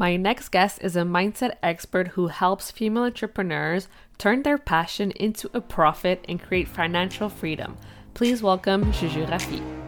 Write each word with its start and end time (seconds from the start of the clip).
My 0.00 0.16
next 0.16 0.50
guest 0.50 0.78
is 0.80 0.94
a 0.94 1.00
mindset 1.00 1.56
expert 1.60 2.08
who 2.08 2.28
helps 2.28 2.70
female 2.70 3.02
entrepreneurs 3.02 3.88
turn 4.16 4.44
their 4.44 4.56
passion 4.56 5.10
into 5.10 5.50
a 5.52 5.60
profit 5.60 6.24
and 6.28 6.40
create 6.40 6.68
financial 6.68 7.28
freedom. 7.28 7.76
Please 8.14 8.40
welcome 8.40 8.92
Juju 8.92 9.26
Rafii. 9.26 9.87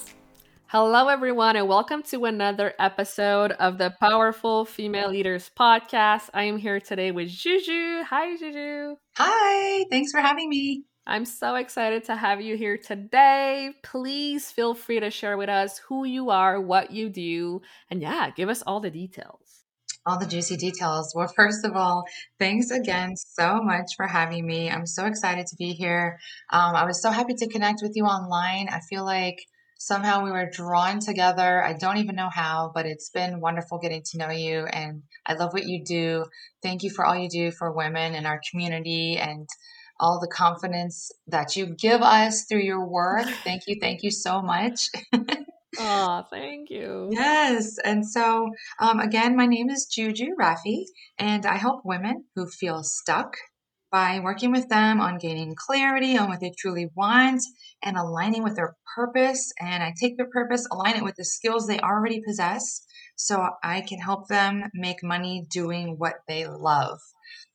Hello, 0.71 1.09
everyone, 1.09 1.57
and 1.57 1.67
welcome 1.67 2.01
to 2.03 2.23
another 2.23 2.73
episode 2.79 3.51
of 3.51 3.77
the 3.77 3.93
Powerful 3.99 4.63
Female 4.63 5.09
Leaders 5.09 5.51
Podcast. 5.59 6.29
I 6.33 6.43
am 6.43 6.55
here 6.55 6.79
today 6.79 7.11
with 7.11 7.27
Juju. 7.27 8.03
Hi, 8.03 8.37
Juju. 8.37 8.95
Hi, 9.17 9.83
thanks 9.91 10.13
for 10.13 10.21
having 10.21 10.47
me. 10.47 10.85
I'm 11.05 11.25
so 11.25 11.55
excited 11.55 12.05
to 12.05 12.15
have 12.15 12.39
you 12.39 12.55
here 12.55 12.77
today. 12.77 13.73
Please 13.83 14.49
feel 14.49 14.73
free 14.73 15.01
to 15.01 15.11
share 15.11 15.35
with 15.35 15.49
us 15.49 15.77
who 15.89 16.05
you 16.05 16.29
are, 16.29 16.61
what 16.61 16.91
you 16.91 17.09
do, 17.09 17.61
and 17.89 18.01
yeah, 18.01 18.29
give 18.29 18.47
us 18.47 18.63
all 18.65 18.79
the 18.79 18.89
details. 18.89 19.65
All 20.05 20.17
the 20.17 20.25
juicy 20.25 20.55
details. 20.55 21.11
Well, 21.13 21.27
first 21.35 21.65
of 21.65 21.75
all, 21.75 22.05
thanks 22.39 22.71
again 22.71 23.17
so 23.17 23.61
much 23.61 23.87
for 23.97 24.07
having 24.07 24.47
me. 24.47 24.71
I'm 24.71 24.85
so 24.85 25.05
excited 25.05 25.47
to 25.47 25.55
be 25.57 25.73
here. 25.73 26.17
Um, 26.49 26.75
I 26.75 26.85
was 26.85 27.01
so 27.01 27.11
happy 27.11 27.33
to 27.33 27.49
connect 27.49 27.81
with 27.81 27.91
you 27.95 28.05
online. 28.05 28.69
I 28.69 28.79
feel 28.89 29.03
like 29.03 29.35
somehow 29.81 30.23
we 30.23 30.29
were 30.29 30.47
drawn 30.47 30.99
together. 30.99 31.63
I 31.63 31.73
don't 31.73 31.97
even 31.97 32.15
know 32.15 32.29
how, 32.31 32.71
but 32.73 32.85
it's 32.85 33.09
been 33.09 33.41
wonderful 33.41 33.79
getting 33.79 34.03
to 34.11 34.17
know 34.19 34.29
you. 34.29 34.65
And 34.65 35.01
I 35.25 35.33
love 35.33 35.53
what 35.53 35.65
you 35.65 35.83
do. 35.83 36.25
Thank 36.61 36.83
you 36.83 36.91
for 36.91 37.03
all 37.03 37.15
you 37.15 37.27
do 37.27 37.49
for 37.49 37.71
women 37.71 38.13
in 38.13 38.27
our 38.27 38.39
community 38.51 39.17
and 39.17 39.49
all 39.99 40.19
the 40.19 40.27
confidence 40.27 41.11
that 41.27 41.55
you 41.55 41.65
give 41.65 42.01
us 42.03 42.45
through 42.45 42.61
your 42.61 42.87
work. 42.87 43.27
Thank 43.43 43.63
you. 43.65 43.77
Thank 43.81 44.03
you 44.03 44.11
so 44.11 44.41
much. 44.41 44.81
Oh, 45.79 46.23
thank 46.29 46.69
you. 46.69 47.07
Yes. 47.13 47.77
And 47.85 48.05
so, 48.05 48.49
um, 48.81 48.99
again, 48.99 49.37
my 49.37 49.45
name 49.45 49.69
is 49.69 49.85
Juju 49.89 50.35
Rafii, 50.37 50.83
and 51.17 51.45
I 51.45 51.55
help 51.55 51.85
women 51.85 52.25
who 52.35 52.45
feel 52.45 52.83
stuck 52.83 53.37
by 53.91 54.19
working 54.19 54.51
with 54.51 54.69
them 54.69 55.01
on 55.01 55.17
gaining 55.17 55.53
clarity 55.55 56.17
on 56.17 56.29
what 56.29 56.39
they 56.39 56.53
truly 56.57 56.89
want 56.95 57.41
and 57.83 57.97
aligning 57.97 58.43
with 58.43 58.55
their 58.55 58.75
purpose. 58.95 59.51
And 59.59 59.83
I 59.83 59.93
take 59.99 60.17
their 60.17 60.29
purpose, 60.29 60.67
align 60.71 60.95
it 60.95 61.03
with 61.03 61.15
the 61.15 61.25
skills 61.25 61.67
they 61.67 61.79
already 61.79 62.21
possess, 62.25 62.85
so 63.15 63.49
I 63.63 63.81
can 63.81 63.99
help 63.99 64.27
them 64.27 64.63
make 64.73 65.03
money 65.03 65.45
doing 65.49 65.95
what 65.97 66.15
they 66.27 66.47
love. 66.47 66.99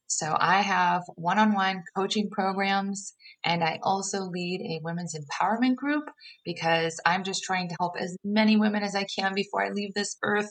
So 0.08 0.36
I 0.38 0.60
have 0.60 1.02
one 1.16 1.38
on 1.38 1.52
one 1.52 1.82
coaching 1.96 2.30
programs 2.30 3.14
and 3.44 3.64
I 3.64 3.80
also 3.82 4.20
lead 4.20 4.60
a 4.60 4.80
women's 4.84 5.16
empowerment 5.16 5.75
group 5.75 6.04
because 6.44 7.00
I'm 7.04 7.25
just 7.25 7.42
trying 7.42 7.69
to 7.70 7.76
help 7.80 7.94
as 7.98 8.16
many 8.25 8.56
women 8.56 8.82
as 8.82 8.94
I 8.94 9.04
can 9.04 9.34
before 9.34 9.64
I 9.64 9.70
leave 9.70 9.94
this 9.94 10.16
earth. 10.22 10.50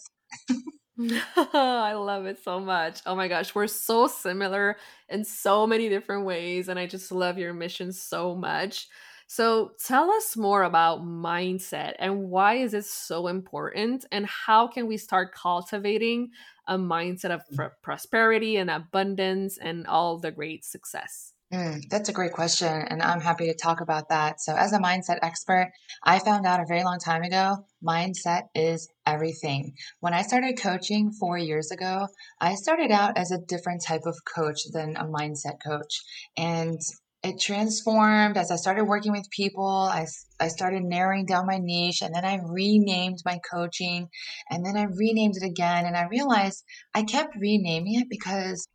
I 1.53 1.93
love 1.93 2.25
it 2.25 2.41
so 2.43 2.59
much. 2.59 3.01
Oh 3.05 3.15
my 3.15 3.27
gosh, 3.27 3.53
we're 3.53 3.67
so 3.67 4.07
similar 4.07 4.77
in 5.09 5.25
so 5.25 5.67
many 5.67 5.89
different 5.89 6.25
ways, 6.25 6.69
and 6.69 6.79
I 6.79 6.87
just 6.87 7.11
love 7.11 7.37
your 7.37 7.53
mission 7.53 7.91
so 7.91 8.33
much. 8.35 8.87
So, 9.27 9.71
tell 9.83 10.09
us 10.11 10.37
more 10.37 10.63
about 10.63 11.01
mindset 11.01 11.95
and 11.99 12.29
why 12.29 12.55
is 12.55 12.73
it 12.73 12.85
so 12.85 13.27
important, 13.27 14.05
and 14.11 14.25
how 14.25 14.67
can 14.67 14.87
we 14.87 14.97
start 14.97 15.33
cultivating 15.33 16.29
a 16.67 16.77
mindset 16.77 17.31
of 17.31 17.41
mm. 17.51 17.55
pr- 17.55 17.75
prosperity 17.81 18.55
and 18.57 18.69
abundance 18.69 19.57
and 19.57 19.85
all 19.87 20.17
the 20.17 20.31
great 20.31 20.63
success? 20.63 21.34
Mm, 21.53 21.87
that's 21.89 22.09
a 22.09 22.13
great 22.13 22.33
question, 22.33 22.67
and 22.67 23.01
I'm 23.03 23.21
happy 23.21 23.45
to 23.45 23.53
talk 23.53 23.79
about 23.79 24.09
that. 24.09 24.41
So, 24.41 24.55
as 24.55 24.73
a 24.73 24.79
mindset 24.79 25.19
expert, 25.21 25.71
I 26.03 26.17
found 26.19 26.45
out 26.45 26.59
a 26.59 26.65
very 26.67 26.83
long 26.83 26.97
time 26.99 27.21
ago 27.21 27.65
mindset 27.83 28.43
is 28.55 28.89
everything. 29.05 29.73
When 29.99 30.13
I 30.13 30.23
started 30.23 30.59
coaching 30.59 31.11
four 31.11 31.37
years 31.37 31.69
ago, 31.71 32.07
I 32.41 32.55
started 32.55 32.91
out 32.91 33.17
as 33.17 33.31
a 33.31 33.37
different 33.37 33.83
type 33.83 34.01
of 34.05 34.17
coach 34.25 34.59
than 34.73 34.97
a 34.97 35.05
mindset 35.05 35.57
coach. 35.65 36.01
And 36.35 36.79
it 37.23 37.39
transformed 37.39 38.37
as 38.37 38.51
I 38.51 38.55
started 38.55 38.85
working 38.85 39.11
with 39.11 39.29
people. 39.29 39.67
I, 39.67 40.07
I 40.39 40.47
started 40.47 40.83
narrowing 40.83 41.25
down 41.25 41.45
my 41.47 41.59
niche 41.59 42.01
and 42.01 42.13
then 42.13 42.25
I 42.25 42.39
renamed 42.43 43.19
my 43.25 43.39
coaching 43.51 44.09
and 44.49 44.65
then 44.65 44.77
I 44.77 44.83
renamed 44.85 45.35
it 45.37 45.45
again. 45.45 45.85
And 45.85 45.95
I 45.95 46.07
realized 46.07 46.63
I 46.93 47.03
kept 47.03 47.35
renaming 47.35 47.99
it 48.01 48.07
because 48.09 48.67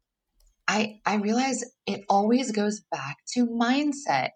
I, 0.70 1.00
I 1.04 1.16
realized 1.16 1.64
it 1.84 2.02
always 2.08 2.52
goes 2.52 2.80
back 2.92 3.16
to 3.34 3.44
mindset. 3.44 4.28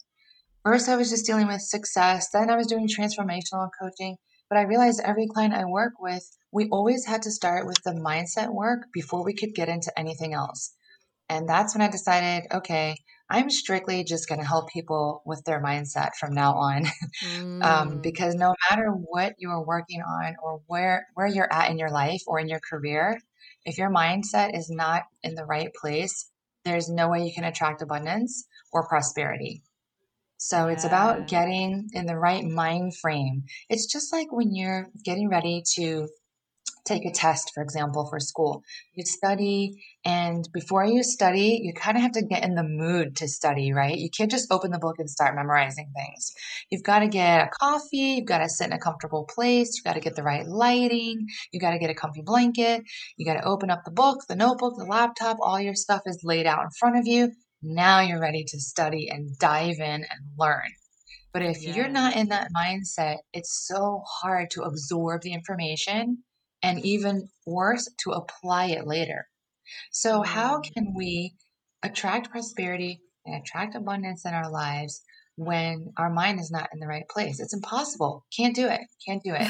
First, 0.64 0.88
I 0.88 0.96
was 0.96 1.08
just 1.08 1.26
dealing 1.26 1.46
with 1.46 1.60
success. 1.60 2.30
Then 2.32 2.50
I 2.50 2.56
was 2.56 2.66
doing 2.66 2.88
transformational 2.88 3.68
coaching. 3.80 4.16
But 4.50 4.58
I 4.58 4.62
realized 4.62 5.00
every 5.04 5.28
client 5.28 5.54
I 5.54 5.64
work 5.64 5.92
with, 6.00 6.28
we 6.50 6.68
always 6.70 7.06
had 7.06 7.22
to 7.22 7.30
start 7.30 7.66
with 7.66 7.78
the 7.84 7.92
mindset 7.92 8.52
work 8.52 8.86
before 8.92 9.24
we 9.24 9.32
could 9.32 9.54
get 9.54 9.68
into 9.68 9.96
anything 9.96 10.34
else. 10.34 10.74
And 11.28 11.48
that's 11.48 11.72
when 11.72 11.82
I 11.82 11.88
decided, 11.88 12.48
okay, 12.52 12.96
I'm 13.30 13.50
strictly 13.50 14.04
just 14.04 14.28
going 14.28 14.40
to 14.40 14.46
help 14.46 14.68
people 14.68 15.22
with 15.24 15.42
their 15.44 15.62
mindset 15.62 16.10
from 16.18 16.34
now 16.34 16.54
on. 16.54 16.86
Um, 17.24 17.60
mm. 17.60 17.64
um, 17.64 18.00
because 18.02 18.34
no 18.34 18.54
matter 18.68 18.90
what 18.90 19.34
you're 19.38 19.64
working 19.64 20.02
on 20.02 20.34
or 20.42 20.60
where, 20.66 21.06
where 21.14 21.26
you're 21.26 21.50
at 21.52 21.70
in 21.70 21.78
your 21.78 21.90
life 21.90 22.20
or 22.26 22.38
in 22.38 22.48
your 22.48 22.60
career, 22.68 23.18
if 23.64 23.78
your 23.78 23.90
mindset 23.90 24.56
is 24.56 24.68
not 24.68 25.04
in 25.22 25.34
the 25.34 25.44
right 25.44 25.70
place, 25.80 26.30
there's 26.64 26.88
no 26.88 27.08
way 27.08 27.24
you 27.24 27.32
can 27.34 27.44
attract 27.44 27.82
abundance 27.82 28.46
or 28.72 28.88
prosperity. 28.88 29.62
So 30.38 30.66
yeah. 30.66 30.74
it's 30.74 30.84
about 30.84 31.28
getting 31.28 31.88
in 31.92 32.06
the 32.06 32.18
right 32.18 32.44
mind 32.44 32.96
frame. 32.96 33.44
It's 33.68 33.90
just 33.90 34.12
like 34.12 34.30
when 34.30 34.54
you're 34.54 34.88
getting 35.04 35.28
ready 35.28 35.62
to 35.76 36.08
take 36.84 37.04
a 37.06 37.10
test, 37.10 37.52
for 37.54 37.62
example, 37.62 38.06
for 38.06 38.20
school. 38.20 38.62
You 38.92 39.04
study, 39.04 39.82
and 40.04 40.46
before 40.52 40.84
you 40.84 41.02
study, 41.02 41.60
you 41.62 41.72
kind 41.72 41.96
of 41.96 42.02
have 42.02 42.12
to 42.12 42.22
get 42.22 42.44
in 42.44 42.54
the 42.54 42.62
mood 42.62 43.16
to 43.16 43.28
study, 43.28 43.72
right? 43.72 43.96
You 43.96 44.10
can't 44.10 44.30
just 44.30 44.52
open 44.52 44.70
the 44.70 44.78
book 44.78 44.96
and 44.98 45.08
start 45.08 45.34
memorizing 45.34 45.90
things. 45.96 46.32
You've 46.70 46.82
got 46.82 47.00
to 47.00 47.08
get 47.08 47.46
a 47.46 47.50
coffee, 47.58 48.16
you've 48.16 48.26
got 48.26 48.38
to 48.38 48.48
sit 48.48 48.66
in 48.66 48.72
a 48.72 48.78
comfortable 48.78 49.24
place, 49.24 49.76
you've 49.76 49.84
got 49.84 49.94
to 49.94 50.00
get 50.00 50.16
the 50.16 50.22
right 50.22 50.46
lighting, 50.46 51.26
you 51.52 51.60
got 51.60 51.70
to 51.70 51.78
get 51.78 51.90
a 51.90 51.94
comfy 51.94 52.22
blanket, 52.22 52.82
you 53.16 53.24
got 53.24 53.40
to 53.40 53.48
open 53.48 53.70
up 53.70 53.84
the 53.84 53.90
book, 53.90 54.20
the 54.28 54.36
notebook, 54.36 54.74
the 54.76 54.84
laptop, 54.84 55.38
all 55.40 55.60
your 55.60 55.74
stuff 55.74 56.02
is 56.06 56.20
laid 56.22 56.46
out 56.46 56.62
in 56.62 56.70
front 56.78 56.98
of 56.98 57.06
you. 57.06 57.32
Now 57.62 58.00
you're 58.00 58.20
ready 58.20 58.44
to 58.48 58.60
study 58.60 59.08
and 59.08 59.38
dive 59.38 59.78
in 59.78 60.04
and 60.04 60.20
learn. 60.38 60.70
But 61.32 61.42
if 61.42 61.62
yeah. 61.62 61.75
you're 61.75 61.88
not 61.88 62.14
in 62.14 62.28
that 62.28 62.50
mindset, 62.54 63.19
it's 63.32 63.66
so 63.66 64.02
hard 64.06 64.50
to 64.50 64.62
absorb 64.62 65.22
the 65.22 65.32
information 65.32 66.22
and 66.64 66.84
even 66.84 67.28
worse, 67.46 67.88
to 68.05 68.12
apply 68.12 68.66
it 68.66 68.87
later. 68.87 69.26
So, 69.93 70.22
how 70.22 70.58
mm. 70.58 70.72
can 70.72 70.94
we 70.94 71.34
attract 71.82 72.31
prosperity 72.31 73.00
and 73.26 73.37
attract 73.37 73.75
abundance 73.75 74.25
in 74.25 74.34
our 74.34 74.50
lives 74.50 75.02
when 75.37 75.93
our 75.99 76.11
mind 76.11 76.40
is 76.40 76.50
not 76.50 76.70
in 76.72 76.81
the 76.81 76.87
right 76.87 77.08
place? 77.08 77.38
It's 77.38 77.55
impossible. 77.55 78.25
Can't 78.34 78.56
do 78.56 78.66
it. 78.66 78.81
Can't 79.06 79.22
do 79.22 79.34
it. 79.34 79.49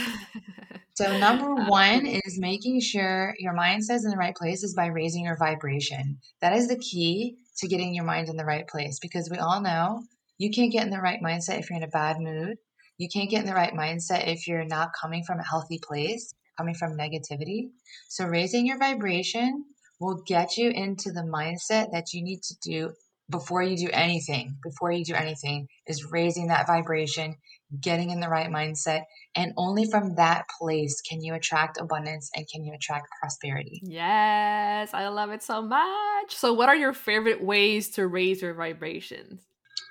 so, 0.95 1.17
number 1.19 1.55
one 1.55 2.05
is 2.07 2.39
making 2.39 2.81
sure 2.81 3.35
your 3.39 3.55
mindset 3.55 3.97
is 3.97 4.05
in 4.05 4.11
the 4.11 4.17
right 4.17 4.35
place 4.35 4.65
is 4.65 4.75
by 4.75 4.87
raising 4.87 5.25
your 5.25 5.39
vibration. 5.39 6.19
That 6.41 6.57
is 6.57 6.69
the 6.69 6.79
key 6.79 7.37
to 7.59 7.69
getting 7.69 7.95
your 7.95 8.05
mind 8.05 8.29
in 8.29 8.37
the 8.37 8.45
right 8.45 8.67
place 8.67 8.99
because 9.01 9.31
we 9.31 9.39
all 9.39 9.61
know 9.61 10.03
you 10.39 10.51
can't 10.51 10.73
get 10.73 10.85
in 10.85 10.91
the 10.91 11.01
right 11.01 11.21
mindset 11.23 11.61
if 11.61 11.71
you're 11.71 11.77
in 11.77 11.85
a 11.85 11.89
bad 11.89 12.17
mood. 12.19 12.57
You 12.99 13.09
can't 13.13 13.31
get 13.31 13.41
in 13.41 13.47
the 13.47 13.55
right 13.55 13.73
mindset 13.73 14.29
if 14.29 14.47
you're 14.47 14.65
not 14.65 14.91
coming 15.01 15.25
from 15.25 15.41
a 15.41 15.49
healthy 15.49 15.81
place 15.83 16.33
coming 16.57 16.75
from 16.75 16.97
negativity. 16.97 17.71
So, 18.09 18.27
raising 18.27 18.67
your 18.67 18.79
vibration 18.79 19.65
will 20.01 20.23
get 20.27 20.57
you 20.57 20.71
into 20.71 21.13
the 21.13 21.23
mindset 21.23 21.93
that 21.93 22.13
you 22.13 22.23
need 22.23 22.43
to 22.43 22.55
do 22.63 22.93
before 23.31 23.63
you 23.63 23.77
do 23.77 23.89
anything, 23.91 24.59
before 24.63 24.93
you 24.93 25.05
do 25.05 25.15
anything, 25.15 25.67
is 25.87 26.11
raising 26.11 26.49
that 26.49 26.67
vibration, 26.67 27.37
getting 27.81 28.11
in 28.11 28.21
the 28.21 28.29
right 28.29 28.51
mindset. 28.51 29.05
And 29.35 29.53
only 29.57 29.87
from 29.91 30.17
that 30.17 30.45
place 30.61 31.01
can 31.01 31.23
you 31.23 31.35
attract 31.35 31.81
abundance 31.81 32.31
and 32.35 32.47
can 32.53 32.65
you 32.65 32.75
attract 32.75 33.07
prosperity. 33.21 33.81
Yes, 33.83 34.93
I 34.93 35.09
love 35.09 35.31
it 35.31 35.43
so 35.43 35.63
much. 35.63 36.35
So, 36.35 36.53
what 36.53 36.69
are 36.69 36.77
your 36.77 36.93
favorite 36.93 37.43
ways 37.43 37.91
to 37.91 38.07
raise 38.07 38.43
your 38.43 38.55
vibrations? 38.55 39.41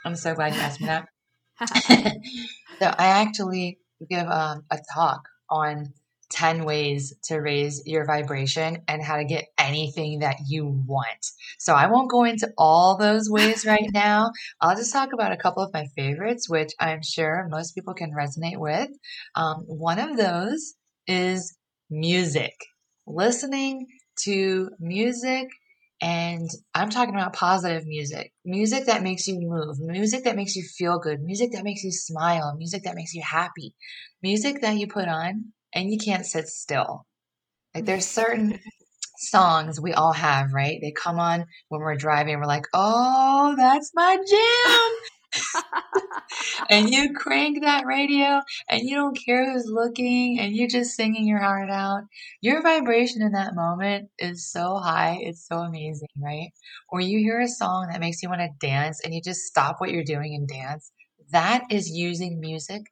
I'm 0.05 0.15
so 0.15 0.35
glad 0.35 0.53
you 0.53 0.59
asked 0.59 0.81
me 0.81 0.87
that. 0.87 1.07
so, 2.79 2.85
I 2.85 3.21
actually 3.21 3.79
give 4.09 4.27
um, 4.27 4.63
a 4.69 4.77
talk 4.93 5.21
on 5.49 5.93
10 6.33 6.65
ways 6.65 7.15
to 7.23 7.37
raise 7.37 7.83
your 7.85 8.05
vibration 8.05 8.79
and 8.87 9.03
how 9.03 9.17
to 9.17 9.23
get 9.23 9.45
anything 9.57 10.19
that 10.19 10.37
you 10.47 10.65
want. 10.65 11.25
So 11.59 11.73
I 11.73 11.87
won't 11.87 12.09
go 12.09 12.23
into 12.23 12.51
all 12.57 12.97
those 12.97 13.29
ways 13.29 13.65
right 13.67 13.87
now. 13.93 14.31
I'll 14.59 14.75
just 14.75 14.91
talk 14.91 15.13
about 15.13 15.31
a 15.31 15.37
couple 15.37 15.63
of 15.63 15.73
my 15.73 15.85
favorites, 15.95 16.49
which 16.49 16.71
I'm 16.79 17.03
sure 17.03 17.47
most 17.49 17.73
people 17.73 17.93
can 17.93 18.11
resonate 18.11 18.57
with. 18.57 18.89
Um, 19.35 19.63
one 19.67 19.99
of 19.99 20.17
those 20.17 20.73
is 21.07 21.55
music, 21.89 22.55
listening 23.05 23.85
to 24.23 24.69
music. 24.79 25.47
And 26.01 26.49
I'm 26.73 26.89
talking 26.89 27.15
about 27.15 27.33
positive 27.33 27.85
music, 27.85 28.33
music 28.43 28.87
that 28.87 29.03
makes 29.03 29.25
you 29.27 29.39
move, 29.39 29.79
music 29.79 30.25
that 30.25 30.35
makes 30.35 30.55
you 30.55 30.63
feel 30.63 30.99
good, 30.99 31.21
music 31.21 31.51
that 31.53 31.63
makes 31.63 31.83
you 31.83 31.91
smile, 31.91 32.55
music 32.57 32.83
that 32.83 32.95
makes 32.95 33.13
you 33.13 33.21
happy, 33.21 33.73
music 34.21 34.61
that 34.61 34.75
you 34.75 34.87
put 34.87 35.07
on 35.07 35.53
and 35.73 35.91
you 35.91 35.97
can't 35.97 36.25
sit 36.25 36.47
still. 36.47 37.05
Like 37.73 37.85
there's 37.85 38.05
mm-hmm. 38.05 38.21
certain 38.21 38.59
songs 39.17 39.79
we 39.79 39.93
all 39.93 40.13
have, 40.13 40.53
right? 40.53 40.79
They 40.81 40.91
come 40.91 41.19
on 41.19 41.45
when 41.69 41.81
we're 41.81 41.95
driving. 41.95 42.37
We're 42.37 42.45
like, 42.45 42.67
oh, 42.73 43.55
that's 43.57 43.91
my 43.93 44.17
jam. 44.17 44.91
and 46.69 46.89
you 46.89 47.13
crank 47.13 47.61
that 47.61 47.85
radio 47.85 48.41
and 48.69 48.81
you 48.83 48.95
don't 48.95 49.17
care 49.25 49.51
who's 49.51 49.65
looking 49.65 50.39
and 50.39 50.55
you're 50.55 50.67
just 50.67 50.95
singing 50.95 51.27
your 51.27 51.39
heart 51.39 51.69
out. 51.69 52.03
Your 52.41 52.61
vibration 52.61 53.21
in 53.21 53.31
that 53.31 53.55
moment 53.55 54.09
is 54.19 54.51
so 54.51 54.77
high. 54.77 55.19
It's 55.21 55.47
so 55.47 55.57
amazing, 55.57 56.07
right? 56.17 56.49
Or 56.89 56.99
you 57.01 57.19
hear 57.19 57.39
a 57.39 57.47
song 57.47 57.87
that 57.91 57.99
makes 57.99 58.21
you 58.21 58.29
want 58.29 58.41
to 58.41 58.67
dance 58.67 59.01
and 59.03 59.13
you 59.13 59.21
just 59.21 59.41
stop 59.41 59.77
what 59.79 59.91
you're 59.91 60.03
doing 60.03 60.35
and 60.35 60.47
dance. 60.47 60.91
That 61.31 61.63
is 61.71 61.89
using 61.89 62.39
music 62.39 62.83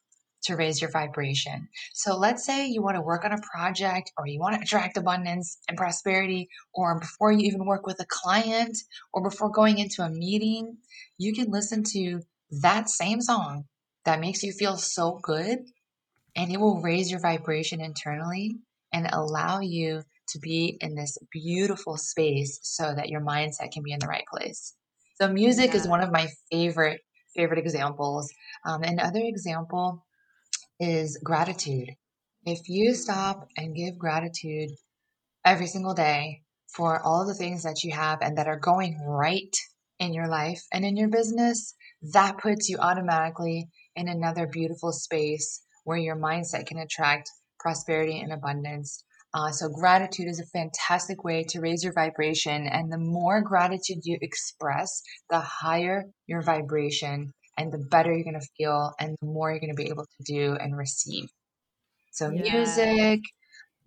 to 0.43 0.55
raise 0.55 0.81
your 0.81 0.89
vibration. 0.89 1.67
So 1.93 2.17
let's 2.17 2.45
say 2.45 2.67
you 2.67 2.81
want 2.81 2.95
to 2.95 3.01
work 3.01 3.25
on 3.25 3.31
a 3.31 3.41
project 3.41 4.11
or 4.17 4.27
you 4.27 4.39
want 4.39 4.55
to 4.55 4.61
attract 4.61 4.97
abundance 4.97 5.57
and 5.67 5.77
prosperity, 5.77 6.49
or 6.73 6.99
before 6.99 7.31
you 7.31 7.47
even 7.47 7.65
work 7.65 7.85
with 7.85 7.99
a 8.01 8.05
client 8.07 8.77
or 9.13 9.21
before 9.21 9.49
going 9.49 9.77
into 9.77 10.03
a 10.03 10.09
meeting, 10.09 10.77
you 11.17 11.33
can 11.33 11.51
listen 11.51 11.83
to 11.91 12.21
that 12.61 12.89
same 12.89 13.21
song 13.21 13.65
that 14.05 14.19
makes 14.19 14.43
you 14.43 14.51
feel 14.51 14.77
so 14.77 15.19
good 15.21 15.59
and 16.35 16.51
it 16.51 16.59
will 16.59 16.81
raise 16.81 17.11
your 17.11 17.19
vibration 17.19 17.81
internally 17.81 18.57
and 18.93 19.07
allow 19.11 19.59
you 19.59 20.03
to 20.29 20.39
be 20.39 20.77
in 20.81 20.95
this 20.95 21.17
beautiful 21.31 21.97
space 21.97 22.59
so 22.63 22.93
that 22.95 23.09
your 23.09 23.21
mindset 23.21 23.71
can 23.71 23.83
be 23.83 23.91
in 23.91 23.99
the 23.99 24.07
right 24.07 24.25
place. 24.31 24.73
So 25.19 25.31
music 25.31 25.71
yeah. 25.71 25.77
is 25.77 25.87
one 25.87 26.01
of 26.01 26.11
my 26.11 26.27
favorite 26.51 27.01
favorite 27.35 27.59
examples. 27.59 28.29
Um, 28.65 28.83
another 28.83 29.21
example 29.23 30.03
is 30.81 31.19
gratitude. 31.23 31.89
If 32.43 32.67
you 32.67 32.95
stop 32.95 33.47
and 33.55 33.75
give 33.75 33.99
gratitude 33.99 34.71
every 35.45 35.67
single 35.67 35.93
day 35.93 36.41
for 36.75 36.99
all 37.05 37.27
the 37.27 37.35
things 37.35 37.63
that 37.63 37.83
you 37.83 37.91
have 37.91 38.19
and 38.21 38.37
that 38.37 38.47
are 38.47 38.59
going 38.59 38.99
right 39.05 39.55
in 39.99 40.11
your 40.11 40.27
life 40.27 40.61
and 40.73 40.83
in 40.83 40.97
your 40.97 41.09
business, 41.09 41.75
that 42.13 42.39
puts 42.39 42.67
you 42.67 42.77
automatically 42.79 43.67
in 43.95 44.07
another 44.07 44.47
beautiful 44.47 44.91
space 44.91 45.61
where 45.83 45.99
your 45.99 46.15
mindset 46.15 46.65
can 46.65 46.79
attract 46.79 47.29
prosperity 47.59 48.19
and 48.19 48.33
abundance. 48.33 49.03
Uh, 49.35 49.51
so, 49.51 49.69
gratitude 49.69 50.27
is 50.27 50.39
a 50.39 50.57
fantastic 50.57 51.23
way 51.23 51.43
to 51.43 51.61
raise 51.61 51.83
your 51.83 51.93
vibration. 51.93 52.67
And 52.67 52.91
the 52.91 52.97
more 52.97 53.41
gratitude 53.41 53.99
you 54.03 54.17
express, 54.21 55.03
the 55.29 55.39
higher 55.39 56.05
your 56.25 56.41
vibration 56.41 57.33
and 57.61 57.71
the 57.71 57.77
better 57.77 58.11
you're 58.11 58.23
going 58.23 58.39
to 58.39 58.47
feel 58.57 58.93
and 58.99 59.15
the 59.21 59.27
more 59.27 59.51
you're 59.51 59.59
going 59.59 59.75
to 59.75 59.81
be 59.81 59.89
able 59.89 60.05
to 60.05 60.23
do 60.23 60.55
and 60.59 60.75
receive. 60.75 61.29
So, 62.11 62.29
yeah. 62.29 62.51
music, 62.51 63.21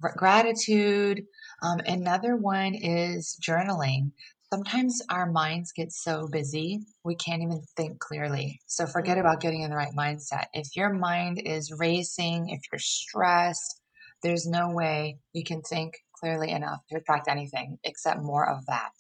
r- 0.02 0.14
gratitude. 0.16 1.24
Um, 1.62 1.80
another 1.86 2.36
one 2.36 2.74
is 2.74 3.36
journaling. 3.42 4.12
Sometimes 4.52 5.02
our 5.10 5.30
minds 5.30 5.72
get 5.72 5.90
so 5.90 6.28
busy, 6.30 6.80
we 7.04 7.16
can't 7.16 7.42
even 7.42 7.62
think 7.76 7.98
clearly. 7.98 8.60
So, 8.66 8.86
forget 8.86 9.18
about 9.18 9.40
getting 9.40 9.62
in 9.62 9.70
the 9.70 9.76
right 9.76 9.94
mindset. 9.98 10.46
If 10.52 10.76
your 10.76 10.92
mind 10.92 11.42
is 11.44 11.74
racing, 11.76 12.50
if 12.50 12.60
you're 12.70 12.78
stressed, 12.78 13.80
there's 14.22 14.46
no 14.46 14.70
way 14.70 15.18
you 15.32 15.42
can 15.44 15.62
think 15.62 15.94
clearly 16.20 16.52
enough 16.52 16.80
to 16.90 16.98
attract 16.98 17.28
anything 17.28 17.78
except 17.82 18.22
more 18.22 18.48
of 18.48 18.64
that. 18.66 18.92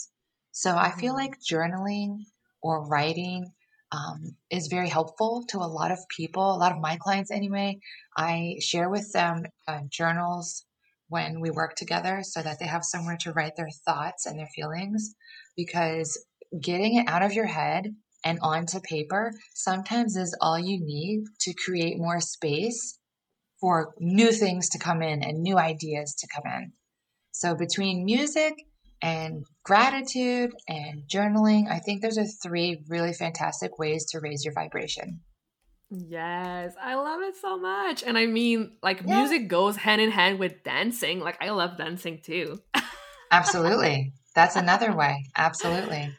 So, 0.50 0.76
I 0.76 0.90
feel 0.90 1.14
mm-hmm. 1.14 1.22
like 1.22 1.40
journaling 1.40 2.24
or 2.60 2.88
writing 2.88 3.52
um, 3.94 4.36
is 4.50 4.66
very 4.66 4.88
helpful 4.88 5.44
to 5.48 5.58
a 5.58 5.70
lot 5.78 5.92
of 5.92 5.98
people, 6.08 6.42
a 6.42 6.58
lot 6.58 6.72
of 6.72 6.80
my 6.80 6.96
clients 6.96 7.30
anyway. 7.30 7.78
I 8.16 8.56
share 8.60 8.90
with 8.90 9.12
them 9.12 9.44
uh, 9.68 9.80
journals 9.88 10.64
when 11.08 11.40
we 11.40 11.50
work 11.50 11.74
together 11.76 12.20
so 12.22 12.42
that 12.42 12.58
they 12.58 12.66
have 12.66 12.84
somewhere 12.84 13.16
to 13.20 13.32
write 13.32 13.56
their 13.56 13.70
thoughts 13.86 14.26
and 14.26 14.38
their 14.38 14.48
feelings 14.54 15.14
because 15.56 16.24
getting 16.60 16.96
it 16.96 17.08
out 17.08 17.22
of 17.22 17.32
your 17.32 17.46
head 17.46 17.94
and 18.24 18.38
onto 18.42 18.80
paper 18.80 19.32
sometimes 19.54 20.16
is 20.16 20.36
all 20.40 20.58
you 20.58 20.80
need 20.80 21.24
to 21.40 21.54
create 21.54 21.98
more 21.98 22.20
space 22.20 22.98
for 23.60 23.94
new 24.00 24.32
things 24.32 24.70
to 24.70 24.78
come 24.78 25.02
in 25.02 25.22
and 25.22 25.42
new 25.42 25.58
ideas 25.58 26.16
to 26.18 26.28
come 26.34 26.50
in. 26.52 26.72
So 27.32 27.54
between 27.54 28.04
music 28.04 28.54
and 29.04 29.44
gratitude 29.64 30.50
and 30.66 31.02
journaling. 31.06 31.70
I 31.70 31.78
think 31.78 32.00
those 32.00 32.16
are 32.16 32.24
three 32.24 32.82
really 32.88 33.12
fantastic 33.12 33.78
ways 33.78 34.06
to 34.06 34.20
raise 34.20 34.44
your 34.44 34.54
vibration. 34.54 35.20
Yes, 35.90 36.72
I 36.80 36.94
love 36.94 37.20
it 37.20 37.36
so 37.36 37.58
much. 37.58 38.02
And 38.02 38.16
I 38.16 38.24
mean, 38.24 38.72
like, 38.82 39.02
yeah. 39.04 39.18
music 39.18 39.48
goes 39.48 39.76
hand 39.76 40.00
in 40.00 40.10
hand 40.10 40.38
with 40.38 40.64
dancing. 40.64 41.20
Like, 41.20 41.36
I 41.42 41.50
love 41.50 41.76
dancing 41.76 42.20
too. 42.24 42.58
Absolutely. 43.30 44.14
That's 44.34 44.56
another 44.64 44.96
way. 44.96 45.26
Absolutely. 45.36 46.10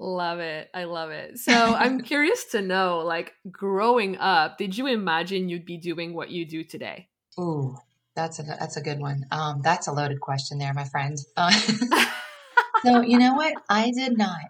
Love 0.00 0.40
it. 0.40 0.68
I 0.74 0.84
love 0.84 1.10
it. 1.10 1.38
So, 1.38 1.52
I'm 1.52 2.00
curious 2.02 2.44
to 2.46 2.60
know, 2.60 2.98
like, 2.98 3.34
growing 3.50 4.18
up, 4.18 4.58
did 4.58 4.76
you 4.76 4.88
imagine 4.88 5.48
you'd 5.48 5.64
be 5.64 5.78
doing 5.78 6.12
what 6.12 6.30
you 6.30 6.44
do 6.44 6.64
today? 6.64 7.08
Ooh, 7.38 7.76
that's 8.16 8.38
a 8.38 8.42
that's 8.42 8.76
a 8.76 8.82
good 8.82 8.98
one. 8.98 9.26
Um, 9.30 9.60
that's 9.62 9.86
a 9.86 9.92
loaded 9.92 10.20
question 10.20 10.58
there, 10.58 10.74
my 10.74 10.84
friend. 10.84 11.16
Uh, 11.36 11.52
so 12.84 13.00
you 13.02 13.18
know 13.18 13.34
what? 13.34 13.54
I 13.68 13.90
did 13.90 14.16
not. 14.16 14.40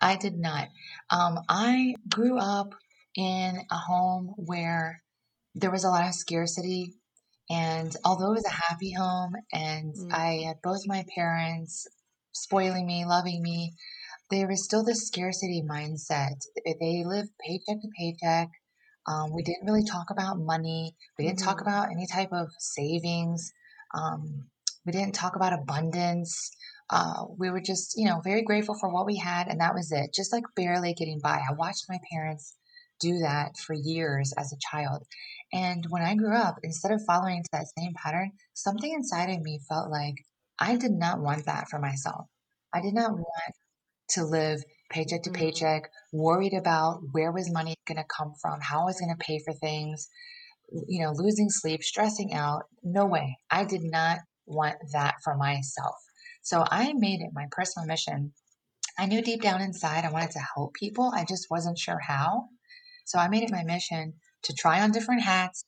I 0.00 0.16
did 0.16 0.38
not. 0.38 0.68
Um, 1.10 1.38
I 1.48 1.94
grew 2.08 2.38
up 2.38 2.74
in 3.16 3.58
a 3.70 3.76
home 3.76 4.34
where 4.36 5.02
there 5.54 5.70
was 5.70 5.84
a 5.84 5.88
lot 5.88 6.06
of 6.06 6.14
scarcity, 6.14 6.94
and 7.50 7.94
although 8.04 8.32
it 8.32 8.36
was 8.36 8.46
a 8.46 8.68
happy 8.68 8.92
home, 8.92 9.34
and 9.52 9.94
mm. 9.94 10.12
I 10.12 10.44
had 10.46 10.56
both 10.62 10.86
my 10.86 11.04
parents 11.14 11.86
spoiling 12.32 12.86
me, 12.86 13.04
loving 13.06 13.42
me, 13.42 13.74
there 14.30 14.48
was 14.48 14.64
still 14.64 14.84
this 14.84 15.06
scarcity 15.06 15.62
mindset. 15.62 16.36
They 16.64 17.04
lived 17.06 17.30
paycheck 17.40 17.80
to 17.80 17.88
paycheck. 17.98 18.50
Um, 19.06 19.32
we 19.34 19.42
didn't 19.42 19.66
really 19.66 19.84
talk 19.84 20.10
about 20.10 20.38
money. 20.38 20.94
We 21.18 21.26
didn't 21.26 21.38
mm-hmm. 21.38 21.48
talk 21.48 21.60
about 21.60 21.90
any 21.90 22.06
type 22.06 22.32
of 22.32 22.48
savings. 22.58 23.52
Um, 23.94 24.46
we 24.86 24.92
didn't 24.92 25.14
talk 25.14 25.36
about 25.36 25.52
abundance. 25.52 26.50
Uh, 26.90 27.24
we 27.38 27.50
were 27.50 27.60
just, 27.60 27.94
you 27.96 28.06
know, 28.06 28.20
very 28.22 28.42
grateful 28.42 28.76
for 28.78 28.92
what 28.92 29.06
we 29.06 29.16
had, 29.16 29.48
and 29.48 29.60
that 29.60 29.74
was 29.74 29.90
it. 29.92 30.12
Just 30.14 30.32
like 30.32 30.44
barely 30.54 30.94
getting 30.94 31.20
by. 31.20 31.40
I 31.48 31.54
watched 31.54 31.86
my 31.88 31.98
parents 32.12 32.56
do 33.00 33.18
that 33.20 33.56
for 33.56 33.74
years 33.74 34.32
as 34.38 34.52
a 34.52 34.58
child. 34.70 35.04
And 35.52 35.84
when 35.88 36.02
I 36.02 36.14
grew 36.14 36.36
up, 36.36 36.56
instead 36.62 36.92
of 36.92 37.04
following 37.06 37.38
into 37.38 37.48
that 37.52 37.66
same 37.78 37.92
pattern, 37.94 38.32
something 38.54 38.92
inside 38.92 39.30
of 39.30 39.42
me 39.42 39.60
felt 39.68 39.90
like 39.90 40.14
I 40.58 40.76
did 40.76 40.92
not 40.92 41.20
want 41.20 41.46
that 41.46 41.68
for 41.68 41.78
myself. 41.78 42.26
I 42.72 42.80
did 42.80 42.94
not 42.94 43.12
want 43.12 43.54
to 44.10 44.24
live 44.24 44.62
paycheck 44.90 45.22
to 45.22 45.30
mm-hmm. 45.30 45.42
paycheck, 45.42 45.90
worried 46.12 46.54
about 46.54 47.00
where 47.12 47.32
was 47.32 47.50
money 47.50 47.74
going 47.86 47.98
to 47.98 48.04
come 48.04 48.32
from, 48.40 48.60
how 48.60 48.82
I 48.82 48.84
was 48.84 49.00
going 49.00 49.14
to 49.14 49.24
pay 49.24 49.40
for 49.44 49.52
things, 49.52 50.08
you 50.88 51.02
know, 51.02 51.12
losing 51.14 51.50
sleep, 51.50 51.82
stressing 51.82 52.32
out. 52.32 52.62
No 52.82 53.06
way. 53.06 53.38
I 53.50 53.64
did 53.64 53.82
not 53.82 54.18
want 54.46 54.76
that 54.92 55.16
for 55.22 55.36
myself. 55.36 55.96
So 56.42 56.64
I 56.70 56.92
made 56.94 57.20
it 57.20 57.30
my 57.32 57.46
personal 57.50 57.86
mission. 57.86 58.32
I 58.98 59.06
knew 59.06 59.22
deep 59.22 59.42
down 59.42 59.60
inside 59.60 60.04
I 60.04 60.10
wanted 60.10 60.32
to 60.32 60.46
help 60.54 60.74
people. 60.74 61.12
I 61.14 61.24
just 61.24 61.46
wasn't 61.50 61.78
sure 61.78 61.98
how. 61.98 62.44
So 63.06 63.18
I 63.18 63.28
made 63.28 63.42
it 63.42 63.50
my 63.50 63.64
mission 63.64 64.14
to 64.44 64.52
try 64.52 64.80
on 64.82 64.92
different 64.92 65.22
hats 65.22 65.64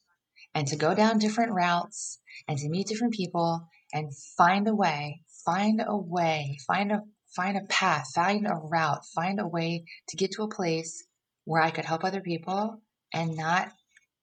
and 0.54 0.66
to 0.68 0.76
go 0.76 0.94
down 0.94 1.18
different 1.18 1.52
routes 1.52 2.20
and 2.46 2.58
to 2.58 2.68
meet 2.68 2.86
different 2.86 3.14
people 3.14 3.66
and 3.92 4.10
find 4.36 4.68
a 4.68 4.74
way, 4.74 5.22
find 5.44 5.82
a 5.86 5.96
way, 5.96 6.58
find 6.66 6.92
a 6.92 7.02
find 7.36 7.56
a 7.56 7.66
path, 7.68 8.10
find 8.14 8.46
a 8.46 8.54
route, 8.54 9.04
find 9.14 9.38
a 9.38 9.46
way 9.46 9.84
to 10.08 10.16
get 10.16 10.32
to 10.32 10.42
a 10.42 10.48
place 10.48 11.04
where 11.44 11.62
I 11.62 11.70
could 11.70 11.84
help 11.84 12.02
other 12.02 12.20
people 12.20 12.80
and 13.12 13.36
not 13.36 13.70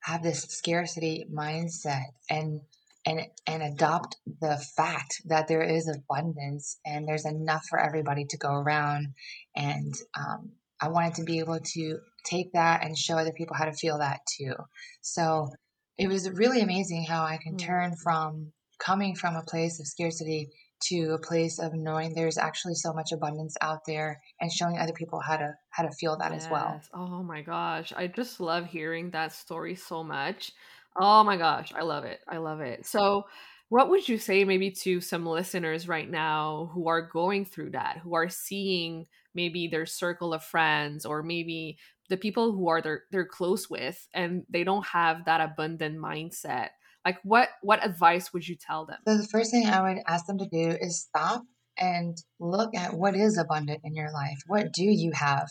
have 0.01 0.21
this 0.21 0.41
scarcity 0.43 1.25
mindset 1.31 2.05
and 2.29 2.61
and 3.05 3.21
and 3.47 3.63
adopt 3.63 4.17
the 4.41 4.57
fact 4.75 5.21
that 5.25 5.47
there 5.47 5.63
is 5.63 5.87
abundance 5.87 6.79
and 6.85 7.07
there's 7.07 7.25
enough 7.25 7.65
for 7.69 7.79
everybody 7.79 8.25
to 8.25 8.37
go 8.37 8.53
around 8.53 9.13
and 9.55 9.93
um, 10.17 10.51
i 10.81 10.87
wanted 10.87 11.15
to 11.15 11.23
be 11.23 11.39
able 11.39 11.59
to 11.59 11.99
take 12.25 12.53
that 12.53 12.83
and 12.83 12.97
show 12.97 13.17
other 13.17 13.33
people 13.33 13.55
how 13.55 13.65
to 13.65 13.73
feel 13.73 13.97
that 13.97 14.19
too 14.25 14.53
so 15.01 15.49
it 15.97 16.07
was 16.07 16.29
really 16.29 16.61
amazing 16.61 17.03
how 17.03 17.23
i 17.23 17.37
can 17.37 17.57
turn 17.57 17.91
mm. 17.91 17.99
from 18.01 18.51
coming 18.79 19.15
from 19.15 19.35
a 19.35 19.43
place 19.43 19.79
of 19.79 19.87
scarcity 19.87 20.49
to 20.87 21.13
a 21.13 21.17
place 21.17 21.59
of 21.59 21.73
knowing 21.73 22.13
there's 22.13 22.37
actually 22.37 22.75
so 22.75 22.93
much 22.93 23.11
abundance 23.11 23.55
out 23.61 23.85
there 23.85 24.21
and 24.39 24.51
showing 24.51 24.77
other 24.77 24.93
people 24.93 25.19
how 25.19 25.37
to 25.37 25.53
how 25.69 25.83
to 25.83 25.91
feel 25.91 26.17
that 26.17 26.31
yes. 26.31 26.45
as 26.45 26.51
well. 26.51 26.81
Oh 26.93 27.23
my 27.23 27.41
gosh, 27.41 27.93
I 27.95 28.07
just 28.07 28.39
love 28.39 28.65
hearing 28.65 29.11
that 29.11 29.33
story 29.33 29.75
so 29.75 30.03
much. 30.03 30.51
Oh 30.99 31.23
my 31.23 31.37
gosh, 31.37 31.73
I 31.75 31.81
love 31.81 32.03
it. 32.05 32.19
I 32.27 32.37
love 32.37 32.61
it. 32.61 32.85
So, 32.85 33.25
what 33.69 33.89
would 33.89 34.07
you 34.07 34.17
say 34.17 34.43
maybe 34.43 34.69
to 34.83 35.01
some 35.01 35.25
listeners 35.25 35.87
right 35.87 36.09
now 36.09 36.69
who 36.73 36.87
are 36.87 37.01
going 37.01 37.45
through 37.45 37.71
that, 37.71 37.97
who 38.03 38.13
are 38.13 38.29
seeing 38.29 39.07
maybe 39.33 39.67
their 39.67 39.87
circle 39.87 40.33
of 40.33 40.43
friends 40.43 41.05
or 41.05 41.23
maybe 41.23 41.79
the 42.09 42.17
people 42.17 42.51
who 42.51 42.67
are 42.67 42.81
they're, 42.81 43.03
they're 43.11 43.25
close 43.25 43.69
with 43.69 44.07
and 44.13 44.43
they 44.49 44.63
don't 44.63 44.85
have 44.85 45.25
that 45.25 45.41
abundant 45.41 45.97
mindset? 45.97 46.69
Like 47.05 47.17
what 47.23 47.49
what 47.61 47.85
advice 47.85 48.31
would 48.33 48.47
you 48.47 48.55
tell 48.55 48.85
them? 48.85 48.97
So 49.07 49.17
the 49.17 49.27
first 49.27 49.51
thing 49.51 49.67
i 49.67 49.81
would 49.81 50.03
ask 50.07 50.25
them 50.25 50.37
to 50.37 50.47
do 50.47 50.77
is 50.79 51.01
stop 51.01 51.43
and 51.77 52.17
look 52.39 52.75
at 52.75 52.93
what 52.93 53.15
is 53.15 53.37
abundant 53.37 53.81
in 53.83 53.95
your 53.95 54.11
life. 54.11 54.37
What 54.47 54.71
do 54.73 54.83
you 54.83 55.11
have? 55.13 55.49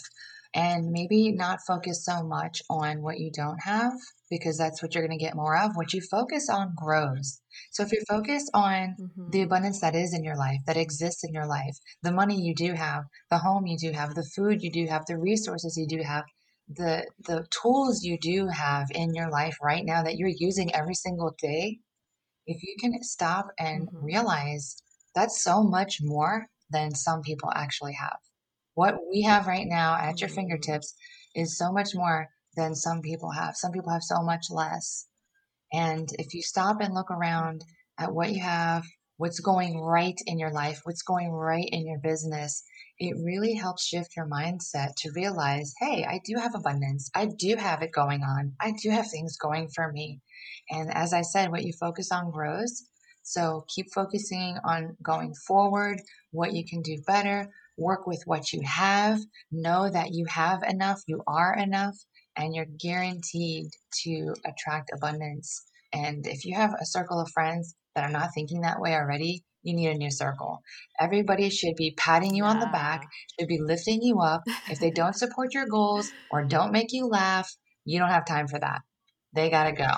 And 0.55 0.91
maybe 0.91 1.33
not 1.33 1.61
focus 1.67 2.05
so 2.05 2.23
much 2.23 2.61
on 2.69 3.01
what 3.01 3.19
you 3.19 3.31
don't 3.35 3.59
have 3.65 3.95
because 4.29 4.59
that's 4.59 4.83
what 4.83 4.95
you're 4.95 5.07
going 5.07 5.19
to 5.19 5.25
get 5.25 5.35
more 5.35 5.57
of 5.57 5.73
what 5.75 5.95
you 5.95 6.03
focus 6.11 6.49
on 6.51 6.75
grows. 6.77 7.41
So 7.71 7.83
if 7.83 7.93
you 7.93 8.03
focus 8.07 8.51
on 8.53 8.97
mm-hmm. 9.01 9.31
the 9.31 9.43
abundance 9.43 9.81
that 9.81 9.95
is 9.95 10.15
in 10.15 10.25
your 10.25 10.37
life 10.37 10.59
that 10.67 10.77
exists 10.77 11.25
in 11.25 11.33
your 11.33 11.47
life 11.47 11.77
the 12.03 12.13
money 12.13 12.41
you 12.41 12.55
do 12.55 12.75
have 12.75 13.05
the 13.31 13.39
home 13.39 13.67
you 13.67 13.77
do 13.79 13.93
have 13.93 14.15
the 14.15 14.29
food 14.37 14.63
you 14.63 14.71
do 14.71 14.87
have 14.87 15.05
the 15.07 15.19
resources 15.19 15.77
you 15.77 15.87
do 15.87 16.03
have 16.03 16.25
the 16.77 17.07
the 17.27 17.47
tools 17.51 18.03
you 18.03 18.19
do 18.19 18.47
have 18.49 18.87
in 18.95 19.15
your 19.15 19.31
life 19.31 19.57
right 19.63 19.85
now 19.85 20.03
that 20.03 20.17
you're 20.17 20.29
using 20.29 20.75
every 20.75 20.95
single 20.95 21.35
day 21.41 21.79
if 22.47 22.63
you 22.63 22.77
can 22.81 23.03
stop 23.03 23.49
and 23.59 23.89
mm-hmm. 23.89 24.05
realize 24.05 24.83
that's 25.15 25.43
so 25.43 25.63
much 25.63 25.99
more 26.03 26.47
than 26.71 26.95
some 26.95 27.23
people 27.23 27.51
actually 27.55 27.93
have 27.93 28.19
what 28.75 28.97
we 29.11 29.23
have 29.23 29.47
right 29.47 29.67
now 29.67 29.97
at 29.97 30.21
your 30.21 30.29
mm-hmm. 30.29 30.37
fingertips 30.37 30.95
is 31.35 31.57
so 31.59 31.73
much 31.73 31.95
more 31.95 32.29
than 32.57 32.75
some 32.75 33.01
people 33.01 33.31
have 33.31 33.57
some 33.57 33.73
people 33.73 33.91
have 33.91 34.03
so 34.03 34.23
much 34.23 34.47
less 34.51 35.07
and 35.73 36.11
if 36.19 36.35
you 36.35 36.43
stop 36.43 36.81
and 36.81 36.95
look 36.95 37.11
around 37.11 37.65
at 37.99 38.13
what 38.13 38.33
you 38.33 38.41
have 38.41 38.85
what's 39.23 39.41
going 39.41 39.81
right 39.81 40.19
in 40.27 40.39
your 40.39 40.53
life 40.53 40.81
what's 40.85 41.03
going 41.03 41.31
right 41.31 41.69
in 41.71 41.87
your 41.87 41.99
business 41.99 42.65
it 42.99 43.17
really 43.25 43.55
helps 43.55 43.85
shift 43.85 44.17
your 44.17 44.29
mindset 44.29 44.95
to 44.99 45.11
realize, 45.17 45.75
hey, 45.81 46.05
I 46.09 46.21
do 46.25 46.37
have 46.37 46.55
abundance. 46.55 47.11
I 47.15 47.27
do 47.27 47.57
have 47.57 47.83
it 47.83 47.91
going 47.91 48.23
on. 48.23 48.55
I 48.61 48.75
do 48.81 48.91
have 48.91 49.11
things 49.11 49.37
going 49.37 49.71
for 49.75 49.91
me. 49.91 50.21
And 50.71 50.89
as 50.95 51.13
I 51.13 51.23
said, 51.23 51.51
what 51.51 51.65
you 51.65 51.73
focus 51.73 52.13
on 52.13 52.31
grows. 52.31 52.85
So 53.25 53.65
keep 53.75 53.87
focusing 53.93 54.57
on 54.65 54.97
going 55.03 55.35
forward, 55.35 56.01
what 56.31 56.53
you 56.53 56.65
can 56.65 56.83
do 56.83 57.03
better, 57.05 57.49
work 57.77 58.07
with 58.07 58.23
what 58.25 58.53
you 58.53 58.61
have, 58.65 59.19
know 59.51 59.91
that 59.91 60.13
you 60.13 60.27
have 60.29 60.63
enough, 60.63 61.01
you 61.09 61.23
are 61.27 61.57
enough, 61.57 61.97
and 62.37 62.55
you're 62.55 62.67
guaranteed 62.81 63.67
to 64.05 64.35
attract 64.45 64.93
abundance. 64.95 65.65
And 65.93 66.27
if 66.27 66.45
you 66.45 66.55
have 66.55 66.75
a 66.75 66.87
circle 66.87 67.21
of 67.21 67.31
friends 67.33 67.75
that 67.95 68.05
are 68.05 68.11
not 68.11 68.31
thinking 68.35 68.63
that 68.63 68.81
way 68.81 68.95
already, 68.95 69.45
you 69.63 69.75
need 69.75 69.89
a 69.89 69.95
new 69.95 70.11
circle. 70.11 70.61
Everybody 70.99 71.51
should 71.51 71.77
be 71.77 71.95
patting 71.97 72.35
you 72.35 72.45
yeah. 72.45 72.51
on 72.51 72.61
the 72.61 72.67
back, 72.67 73.07
should 73.39 73.49
be 73.49 73.61
lifting 73.61 74.03
you 74.03 74.21
up. 74.21 74.43
If 74.71 74.81
they 74.81 74.91
don't 74.91 75.17
support 75.17 75.55
your 75.55 75.67
goals 75.67 76.11
or 76.31 76.45
don't 76.45 76.73
make 76.73 76.93
you 76.93 77.07
laugh, 77.07 77.49
you 77.85 77.99
don't 77.99 78.11
have 78.11 78.27
time 78.27 78.49
for 78.49 78.59
that. 78.59 78.81
They 79.35 79.51
got 79.51 79.65
to 79.65 79.73
go. 79.73 79.91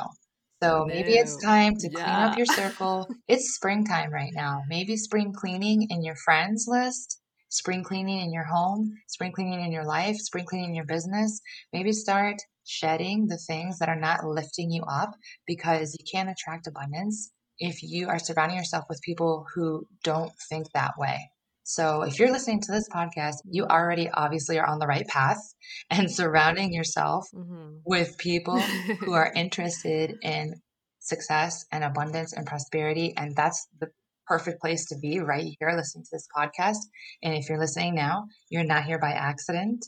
So 0.63 0.85
maybe 0.87 1.15
it's 1.15 1.37
time 1.43 1.75
to 1.77 1.91
yeah. 1.91 2.05
clean 2.05 2.31
up 2.31 2.37
your 2.39 2.47
circle. 2.71 3.09
it's 3.29 3.55
springtime 3.55 4.11
right 4.11 4.33
now. 4.35 4.63
Maybe 4.69 4.97
spring 4.97 5.33
cleaning 5.33 5.89
in 5.91 6.03
your 6.03 6.15
friends 6.17 6.67
list, 6.69 7.21
spring 7.51 7.83
cleaning 7.85 8.21
in 8.21 8.33
your 8.33 8.45
home, 8.45 8.95
spring 9.09 9.33
cleaning 9.33 9.63
in 9.63 9.73
your 9.73 9.85
life, 9.85 10.17
spring 10.17 10.47
cleaning 10.49 10.71
in 10.71 10.75
your 10.75 10.87
business. 10.87 11.41
Maybe 11.73 11.93
start 11.93 12.37
shedding 12.67 13.27
the 13.27 13.37
things 13.37 13.79
that 13.79 13.91
are 13.91 14.01
not 14.01 14.25
lifting 14.25 14.71
you 14.71 14.85
up 14.85 15.11
because 15.47 15.95
you 15.99 16.05
can't 16.11 16.31
attract 16.31 16.67
abundance 16.67 17.31
if 17.59 17.83
you 17.83 18.09
are 18.09 18.19
surrounding 18.19 18.57
yourself 18.57 18.85
with 18.89 19.01
people 19.03 19.47
who 19.55 19.87
don't 20.03 20.33
think 20.49 20.67
that 20.73 20.95
way. 20.99 21.31
So 21.65 22.03
if 22.03 22.19
you're 22.19 22.31
listening 22.31 22.61
to 22.61 22.73
this 22.73 22.89
podcast, 22.91 23.37
you 23.51 23.65
already 23.65 24.11
obviously 24.13 24.59
are 24.59 24.67
on 24.67 24.79
the 24.79 24.87
right 24.87 25.07
path 25.07 25.39
and 25.91 26.11
surrounding 26.11 26.73
yourself 26.73 27.27
mm-hmm. 27.35 27.79
with 27.85 28.19
people 28.19 28.61
who 28.61 29.13
are 29.13 29.33
interested 29.37 30.17
in 30.23 30.57
success 31.01 31.65
and 31.73 31.83
abundance 31.83 32.35
and 32.35 32.47
prosperity. 32.47 33.15
And 33.17 33.35
that's 33.35 33.67
the 33.81 33.89
perfect 34.27 34.61
place 34.61 34.87
to 34.87 34.99
be 34.99 35.21
right 35.21 35.55
here 35.59 35.73
listening 35.75 36.05
to 36.05 36.11
this 36.13 36.29
podcast. 36.37 36.79
And 37.23 37.35
if 37.35 37.49
you're 37.49 37.59
listening 37.59 37.95
now, 37.95 38.25
you're 38.51 38.65
not 38.65 38.85
here 38.85 38.99
by 38.99 39.11
accident. 39.13 39.85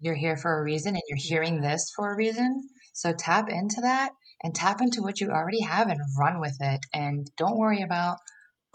You're 0.00 0.16
here 0.16 0.36
for 0.36 0.58
a 0.58 0.62
reason 0.62 0.94
and 0.94 1.02
you're 1.08 1.18
hearing 1.20 1.60
this 1.60 1.92
for 1.94 2.12
a 2.12 2.16
reason. 2.16 2.62
So 2.92 3.12
tap 3.12 3.48
into 3.48 3.80
that 3.82 4.10
and 4.42 4.54
tap 4.54 4.80
into 4.80 5.02
what 5.02 5.20
you 5.20 5.30
already 5.30 5.60
have 5.60 5.88
and 5.88 6.00
run 6.18 6.40
with 6.40 6.56
it. 6.60 6.80
And 6.94 7.30
don't 7.36 7.58
worry 7.58 7.82
about 7.82 8.18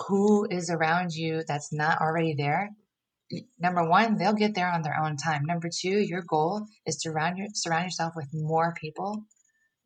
who 0.07 0.48
is 0.50 0.69
around 0.69 1.13
you 1.13 1.43
that's 1.48 1.74
not 1.74 2.01
already 2.01 2.36
there. 2.36 2.69
Number 3.60 3.88
one, 3.88 4.17
they'll 4.17 4.34
get 4.34 4.53
there 4.53 4.72
on 4.72 4.84
their 4.84 4.98
own 5.00 5.17
time. 5.17 5.45
Number 5.45 5.69
two, 5.75 5.98
your 5.98 6.22
goal 6.22 6.67
is 6.86 6.98
to 6.98 7.10
surround, 7.10 7.38
your, 7.38 7.48
surround 7.53 7.86
yourself 7.86 8.13
with 8.15 8.27
more 8.34 8.75
people 8.79 9.25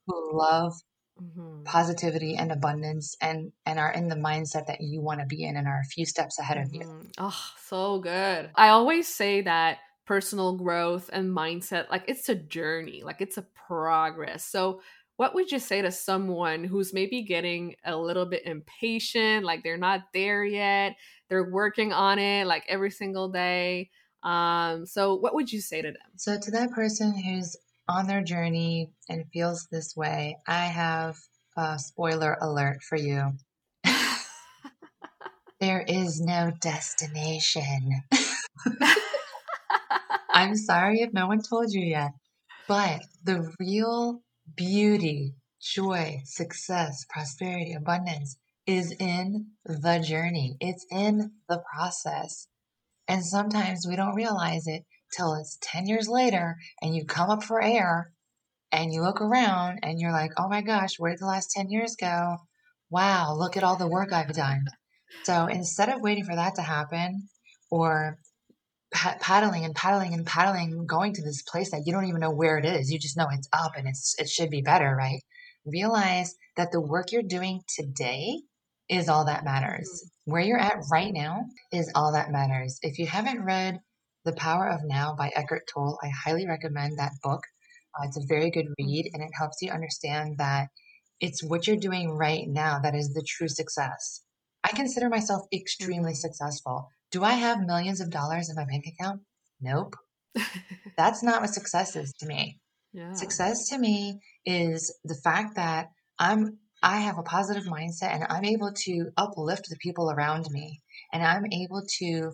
who 0.08 0.38
love 0.38 0.74
mm-hmm. 1.22 1.64
positivity 1.64 2.36
and 2.36 2.52
abundance 2.52 3.16
and, 3.22 3.54
and 3.66 3.80
are 3.80 3.92
in 3.92 4.10
the 4.10 4.16
mindset 4.16 4.68
that 4.68 4.82
you 4.82 5.02
want 5.02 5.22
to 5.22 5.26
be 5.26 5.46
in 5.46 5.56
and 5.56 5.68
are 5.68 5.80
a 5.80 5.90
few 5.90 6.06
steps 6.06 6.38
ahead 6.38 6.58
of 6.58 6.74
you. 6.74 6.82
Mm-hmm. 6.82 7.08
Oh, 7.20 7.44
so 7.66 8.00
good. 8.00 8.50
I 8.56 8.70
always 8.70 9.08
say 9.08 9.42
that 9.42 9.78
personal 10.06 10.58
growth 10.58 11.10
and 11.14 11.30
mindset, 11.30 11.90
like 11.90 12.04
it's 12.08 12.28
a 12.30 12.36
journey, 12.36 13.04
like 13.06 13.22
it's 13.22 13.38
a 13.38 13.46
progress. 13.68 14.44
So 14.44 14.82
what 15.20 15.36
would 15.36 15.52
you 15.52 15.60
say 15.60 15.82
to 15.82 15.92
someone 15.92 16.64
who's 16.64 16.94
maybe 16.94 17.24
getting 17.24 17.76
a 17.84 17.94
little 17.94 18.26
bit 18.26 18.46
impatient, 18.46 19.44
like 19.44 19.64
they're 19.64 19.76
not 19.76 20.00
there 20.14 20.46
yet, 20.46 20.96
they're 21.28 21.52
working 21.52 21.92
on 21.92 22.18
it 22.20 22.48
like 22.48 22.64
every 22.70 22.90
single 22.90 23.28
day? 23.28 23.90
Um, 24.24 24.86
so, 24.86 25.16
what 25.16 25.36
would 25.36 25.52
you 25.52 25.60
say 25.60 25.82
to 25.82 25.90
them? 25.90 26.12
So, 26.16 26.40
to 26.40 26.52
that 26.52 26.72
person 26.72 27.14
who's 27.22 27.58
on 27.90 28.08
their 28.08 28.24
journey 28.24 28.92
and 29.10 29.26
feels 29.34 29.68
this 29.68 29.94
way, 29.94 30.38
I 30.48 30.68
have 30.68 31.18
a 31.58 31.78
spoiler 31.78 32.38
alert 32.40 32.82
for 32.82 32.96
you. 32.96 33.34
there 35.60 35.84
is 35.86 36.22
no 36.22 36.54
destination. 36.62 38.04
I'm 40.30 40.56
sorry 40.56 41.02
if 41.02 41.12
no 41.12 41.28
one 41.28 41.42
told 41.42 41.74
you 41.74 41.82
yet, 41.82 42.14
but 42.70 43.02
the 43.26 43.54
real 43.60 44.22
beauty, 44.56 45.34
joy, 45.62 46.22
success, 46.26 47.06
prosperity, 47.10 47.74
abundance 47.74 48.38
is 48.66 48.92
in 49.00 49.48
the 49.66 50.00
journey. 50.00 50.56
It's 50.60 50.86
in 50.92 51.32
the 51.48 51.62
process. 51.74 52.48
And 53.08 53.26
sometimes 53.26 53.86
we 53.88 53.96
don't 53.96 54.16
realize 54.16 54.68
it 54.68 54.84
till 55.16 55.34
it's 55.34 55.58
10 55.62 55.88
years 55.88 56.08
later 56.08 56.58
and 56.82 56.96
you 56.96 57.06
come 57.06 57.30
up 57.30 57.44
for 57.44 57.62
air 57.62 58.12
and 58.72 58.94
you 58.94 59.02
look 59.02 59.22
around 59.22 59.80
and 59.82 60.00
you're 60.00 60.12
like, 60.12 60.32
oh 60.38 60.48
my 60.48 60.62
gosh, 60.62 61.00
where 61.00 61.12
did 61.12 61.20
the 61.20 61.26
last 61.26 61.52
10 61.52 61.70
years 61.70 61.96
go? 62.00 62.38
Wow, 62.92 63.36
look 63.36 63.58
at 63.58 63.64
all 63.64 63.78
the 63.78 63.88
work 63.88 64.14
I've 64.14 64.34
done. 64.34 64.66
So 65.24 65.48
instead 65.48 65.90
of 65.90 66.02
waiting 66.02 66.26
for 66.26 66.36
that 66.36 66.56
to 66.56 66.62
happen 66.62 67.30
or 67.72 68.20
paddling 68.92 69.66
and 69.66 69.76
paddling 69.76 70.14
and 70.14 70.26
paddling, 70.26 70.86
going 70.86 71.14
to 71.14 71.22
this 71.24 71.44
place 71.44 71.72
that 71.72 71.84
you 71.86 71.94
don't 71.94 72.06
even 72.06 72.22
know 72.22 72.32
where 72.32 72.58
it 72.58 72.66
is. 72.66 72.92
You 72.92 73.00
just 73.00 73.18
know 73.18 73.28
it's 73.32 73.50
up 73.54 73.74
and 73.78 73.88
it's 73.88 74.16
it 74.20 74.30
should 74.30 74.50
be 74.50 74.62
better, 74.62 74.96
right? 74.96 75.22
Realize 75.66 76.36
that 76.58 76.72
the 76.72 76.82
work 76.82 77.12
you're 77.12 77.22
doing 77.24 77.62
today 77.76 78.42
is 78.90 79.08
all 79.08 79.26
that 79.26 79.44
matters. 79.44 79.88
Mm-hmm. 79.88 80.32
Where 80.32 80.42
you're 80.42 80.60
at 80.60 80.84
right 80.92 81.14
now 81.14 81.46
is 81.72 81.92
all 81.96 82.14
that 82.14 82.32
matters. 82.32 82.80
If 82.82 82.98
you 82.98 83.06
haven't 83.06 83.44
read 83.46 83.80
The 84.26 84.34
Power 84.34 84.68
of 84.68 84.82
Now 84.84 85.16
by 85.16 85.32
Eckhart 85.36 85.68
Tolle, 85.72 86.00
I 86.04 86.10
highly 86.10 86.48
recommend 86.48 86.98
that 86.98 87.14
book. 87.24 87.44
Uh, 87.98 88.06
it's 88.06 88.18
a 88.18 88.28
very 88.28 88.50
good 88.50 88.68
read 88.80 89.06
mm-hmm. 89.06 89.16
and 89.16 89.24
it 89.24 89.32
helps 89.38 89.62
you 89.62 89.72
understand 89.72 90.38
that 90.40 90.70
it's 91.20 91.44
what 91.44 91.68
you're 91.68 91.78
doing 91.78 92.12
right 92.12 92.48
now 92.48 92.80
that 92.80 92.96
is 92.96 93.14
the 93.14 93.26
true 93.28 93.50
success. 93.50 94.24
I 94.64 94.70
consider 94.70 95.10
myself 95.10 95.44
extremely 95.54 96.14
Mhm. 96.14 96.18
successful. 96.18 96.90
Do 97.12 97.24
I 97.24 97.34
have 97.34 97.60
millions 97.66 98.02
of 98.02 98.12
dollars 98.12 98.50
in 98.50 98.56
my 98.56 98.66
bank 98.66 98.86
account? 98.88 99.22
Nope. 99.62 99.96
That's 100.98 101.24
not 101.24 101.42
what 101.42 101.50
success 101.50 101.96
is 101.96 102.14
to 102.20 102.28
me. 102.28 102.60
yeah. 102.94 103.14
Success 103.14 103.70
to 103.70 103.80
me 103.80 104.20
is 104.46 104.96
the 105.04 105.16
fact 105.24 105.56
that 105.56 105.88
I'm 106.20 106.60
I 106.82 107.00
have 107.02 107.18
a 107.18 107.24
positive 107.24 107.66
mindset 107.66 108.14
and 108.14 108.26
I'm 108.30 108.46
able 108.46 108.72
to 108.74 109.10
uplift 109.18 109.68
the 109.70 109.76
people 109.82 110.12
around 110.12 110.46
me 110.50 110.80
and 111.12 111.22
I'm 111.24 111.44
able 111.52 111.84
to 112.00 112.32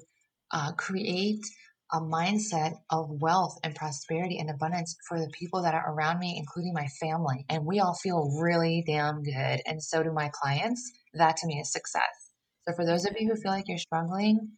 uh, 0.51 0.72
create 0.74 1.44
a 1.91 2.00
mindset 2.00 2.74
of 2.89 3.10
wealth 3.10 3.58
and 3.63 3.75
prosperity 3.75 4.38
and 4.38 4.50
abundance 4.50 4.96
for 5.08 5.20
the 5.20 5.29
people 5.29 5.63
that 5.63 5.74
are 5.74 5.94
around 5.94 6.20
me, 6.20 6.36
including 6.38 6.74
my 6.74 6.88
family. 7.00 7.46
And 7.50 7.65
we 7.65 7.79
all 7.79 7.96
feel 7.96 8.38
really 8.39 8.84
damn 8.86 9.24
good. 9.24 9.62
And 9.65 9.82
so 9.82 10.03
do 10.03 10.12
my 10.12 10.29
clients. 10.34 10.91
That 11.13 11.38
to 11.38 11.48
me 11.48 11.60
is 11.60 11.72
success. 11.72 12.34
So 12.67 12.75
for 12.75 12.86
those 12.86 13.05
of 13.05 13.15
you 13.20 13.27
who 13.29 13.39
feel 13.39 13.51
like 13.51 13.67
you're 13.67 13.77
struggling, 13.77 14.50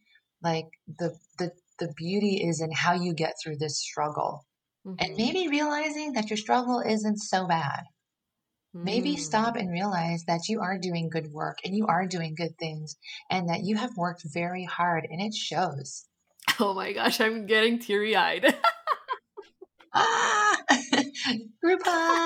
like 0.42 0.66
the 0.86 1.18
the 1.38 1.52
the 1.78 1.92
beauty 1.96 2.42
is 2.48 2.60
in 2.60 2.72
how 2.72 2.92
you 2.94 3.14
get 3.14 3.34
through 3.42 3.56
this 3.58 3.78
struggle 3.80 4.46
and 4.98 5.10
Mhm. 5.10 5.16
maybe 5.16 5.48
realizing 5.48 6.12
that 6.14 6.30
your 6.30 6.36
struggle 6.36 6.80
isn't 6.80 7.18
so 7.18 7.46
bad. 7.46 7.84
Maybe 8.82 9.16
Mm. 9.16 9.18
stop 9.18 9.56
and 9.56 9.70
realize 9.70 10.24
that 10.26 10.48
you 10.48 10.60
are 10.60 10.78
doing 10.78 11.10
good 11.10 11.28
work 11.32 11.58
and 11.64 11.76
you 11.76 11.86
are 11.86 12.06
doing 12.06 12.34
good 12.34 12.58
things 12.58 12.96
and 13.30 13.48
that 13.48 13.62
you 13.64 13.76
have 13.76 13.96
worked 13.96 14.22
very 14.24 14.64
hard 14.64 15.06
and 15.08 15.20
it 15.20 15.34
shows. 15.34 16.06
Oh 16.60 16.74
my 16.74 16.92
gosh, 16.92 17.20
I'm 17.20 17.46
getting 17.46 17.78
teary 17.78 18.16
eyed. 18.16 18.56
Ah! 19.94 20.56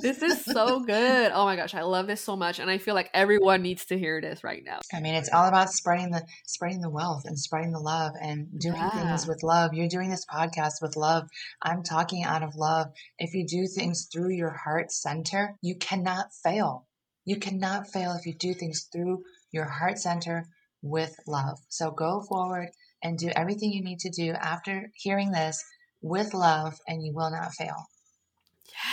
this 0.00 0.22
is 0.22 0.44
so 0.44 0.80
good. 0.80 1.32
Oh 1.32 1.44
my 1.44 1.56
gosh, 1.56 1.74
I 1.74 1.82
love 1.82 2.06
this 2.06 2.20
so 2.20 2.36
much, 2.36 2.58
and 2.58 2.70
I 2.70 2.78
feel 2.78 2.94
like 2.94 3.10
everyone 3.14 3.62
needs 3.62 3.84
to 3.86 3.98
hear 3.98 4.20
this 4.20 4.42
right 4.44 4.62
now. 4.64 4.80
I 4.92 5.00
mean, 5.00 5.14
it's 5.14 5.30
all 5.32 5.46
about 5.48 5.70
spreading 5.70 6.10
the 6.10 6.24
spreading 6.46 6.80
the 6.80 6.90
wealth 6.90 7.22
and 7.24 7.38
spreading 7.38 7.72
the 7.72 7.80
love 7.80 8.12
and 8.20 8.48
doing 8.60 8.76
Yeah. 8.82 8.90
things 8.90 9.26
with 9.26 9.42
love. 9.42 9.74
You're 9.74 9.88
doing 9.88 10.10
this 10.10 10.24
podcast 10.26 10.82
with 10.82 10.96
love. 10.96 11.28
I'm 11.62 11.82
talking 11.82 12.24
out 12.24 12.42
of 12.42 12.54
love. 12.56 12.88
If 13.18 13.34
you 13.34 13.46
do 13.46 13.66
things 13.66 14.08
through 14.12 14.30
your 14.34 14.52
heart 14.52 14.92
center, 14.92 15.56
you 15.62 15.76
cannot 15.76 16.32
fail. 16.44 16.86
You 17.24 17.36
cannot 17.36 17.88
fail 17.92 18.12
if 18.12 18.26
you 18.26 18.34
do 18.34 18.54
things 18.54 18.88
through 18.92 19.24
your 19.50 19.64
heart 19.66 19.98
center 19.98 20.46
with 20.82 21.16
love. 21.26 21.58
So 21.68 21.90
go 21.90 22.22
forward 22.28 22.68
and 23.02 23.18
do 23.18 23.30
everything 23.34 23.72
you 23.72 23.82
need 23.82 23.98
to 24.00 24.10
do 24.10 24.32
after 24.32 24.90
hearing 24.94 25.32
this 25.32 25.64
with 26.00 26.34
love, 26.34 26.74
and 26.86 27.02
you 27.02 27.12
will 27.12 27.30
not 27.30 27.52
fail. 27.54 27.86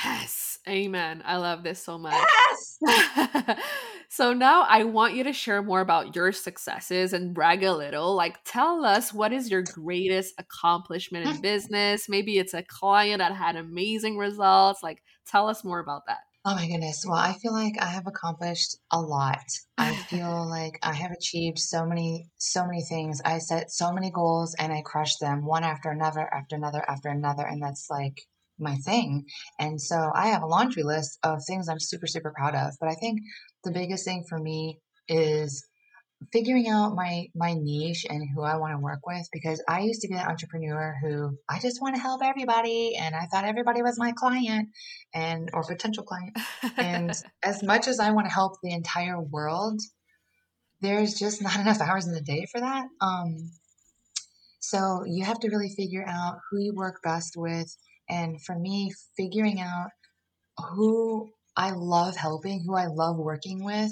Yes, 0.03 0.42
amen. 0.67 1.21
I 1.25 1.37
love 1.37 1.63
this 1.63 1.83
so 1.83 1.97
much. 1.97 2.13
Yes. 2.13 3.57
so 4.09 4.33
now 4.33 4.65
I 4.67 4.83
want 4.83 5.13
you 5.13 5.23
to 5.25 5.33
share 5.33 5.61
more 5.61 5.81
about 5.81 6.15
your 6.15 6.31
successes 6.31 7.13
and 7.13 7.33
brag 7.33 7.63
a 7.63 7.73
little. 7.73 8.15
Like, 8.15 8.37
tell 8.45 8.85
us 8.85 9.13
what 9.13 9.33
is 9.33 9.49
your 9.49 9.63
greatest 9.63 10.33
accomplishment 10.37 11.27
in 11.27 11.37
mm. 11.37 11.41
business? 11.41 12.09
Maybe 12.09 12.37
it's 12.37 12.53
a 12.53 12.63
client 12.63 13.19
that 13.19 13.35
had 13.35 13.55
amazing 13.55 14.17
results. 14.17 14.83
Like, 14.83 15.01
tell 15.25 15.47
us 15.47 15.63
more 15.63 15.79
about 15.79 16.03
that. 16.07 16.19
Oh 16.45 16.55
my 16.55 16.67
goodness. 16.67 17.05
Well, 17.07 17.17
I 17.17 17.33
feel 17.33 17.53
like 17.53 17.75
I 17.79 17.85
have 17.85 18.05
accomplished 18.05 18.75
a 18.91 18.99
lot. 18.99 19.45
I 19.77 19.95
feel 19.95 20.45
like 20.49 20.77
I 20.83 20.93
have 20.93 21.11
achieved 21.11 21.57
so 21.57 21.85
many, 21.85 22.27
so 22.37 22.65
many 22.65 22.83
things. 22.83 23.21
I 23.23 23.37
set 23.37 23.71
so 23.71 23.93
many 23.93 24.11
goals 24.11 24.53
and 24.59 24.73
I 24.73 24.81
crushed 24.81 25.21
them 25.21 25.45
one 25.45 25.63
after 25.63 25.89
another, 25.89 26.27
after 26.33 26.57
another, 26.57 26.83
after 26.85 27.07
another. 27.07 27.45
And 27.45 27.63
that's 27.63 27.87
like 27.89 28.27
my 28.63 28.75
thing. 28.77 29.25
And 29.59 29.79
so 29.79 30.11
I 30.13 30.27
have 30.27 30.43
a 30.43 30.47
laundry 30.47 30.83
list 30.83 31.19
of 31.23 31.39
things 31.45 31.69
I'm 31.69 31.79
super, 31.79 32.07
super 32.07 32.33
proud 32.35 32.55
of. 32.55 32.73
But 32.79 32.89
I 32.89 32.95
think 32.95 33.19
the 33.63 33.71
biggest 33.71 34.05
thing 34.05 34.25
for 34.27 34.39
me 34.39 34.79
is 35.07 35.65
figuring 36.31 36.67
out 36.69 36.95
my 36.95 37.27
my 37.35 37.53
niche 37.53 38.05
and 38.09 38.23
who 38.33 38.43
I 38.43 38.57
want 38.57 38.73
to 38.73 38.79
work 38.79 38.99
with 39.05 39.27
because 39.31 39.61
I 39.67 39.81
used 39.81 40.01
to 40.01 40.07
be 40.07 40.13
that 40.15 40.27
entrepreneur 40.27 40.95
who 41.01 41.37
I 41.49 41.59
just 41.59 41.81
want 41.81 41.95
to 41.95 42.01
help 42.01 42.21
everybody 42.23 42.95
and 42.95 43.15
I 43.15 43.25
thought 43.25 43.45
everybody 43.45 43.81
was 43.81 43.99
my 43.99 44.13
client 44.13 44.69
and 45.13 45.49
or 45.53 45.63
potential 45.63 46.03
client 46.03 46.37
and 46.77 47.11
as 47.43 47.63
much 47.63 47.87
as 47.87 47.99
I 47.99 48.11
want 48.11 48.27
to 48.27 48.33
help 48.33 48.53
the 48.61 48.71
entire 48.71 49.19
world 49.19 49.81
there's 50.81 51.15
just 51.15 51.41
not 51.41 51.59
enough 51.59 51.81
hours 51.81 52.07
in 52.07 52.13
the 52.13 52.21
day 52.21 52.45
for 52.51 52.61
that 52.61 52.87
um 53.01 53.51
so 54.59 55.03
you 55.05 55.25
have 55.25 55.39
to 55.41 55.49
really 55.49 55.73
figure 55.75 56.05
out 56.07 56.37
who 56.49 56.59
you 56.59 56.73
work 56.73 57.01
best 57.03 57.33
with 57.35 57.75
and 58.13 58.41
for 58.45 58.57
me 58.57 58.91
figuring 59.17 59.59
out 59.59 59.89
who 60.57 61.31
I 61.55 61.71
love 61.71 62.15
helping 62.15 62.63
who 62.65 62.75
I 62.75 62.87
love 62.87 63.17
working 63.17 63.63
with 63.63 63.91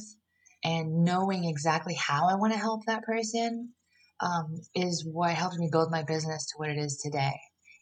and 0.64 1.04
knowing 1.04 1.46
exactly 1.46 1.96
how 1.96 2.28
I 2.30 2.36
want 2.36 2.54
to 2.54 2.60
help 2.60 2.86
that 2.86 3.04
person 3.04 3.74
um, 4.20 4.56
is 4.76 5.06
what 5.12 5.34
helped 5.34 5.58
me 5.58 5.70
build 5.72 5.92
my 5.92 6.04
business 6.04 6.46
to 6.48 6.54
what 6.58 6.70
it 6.70 6.78
is 6.78 6.98
today. 7.04 7.34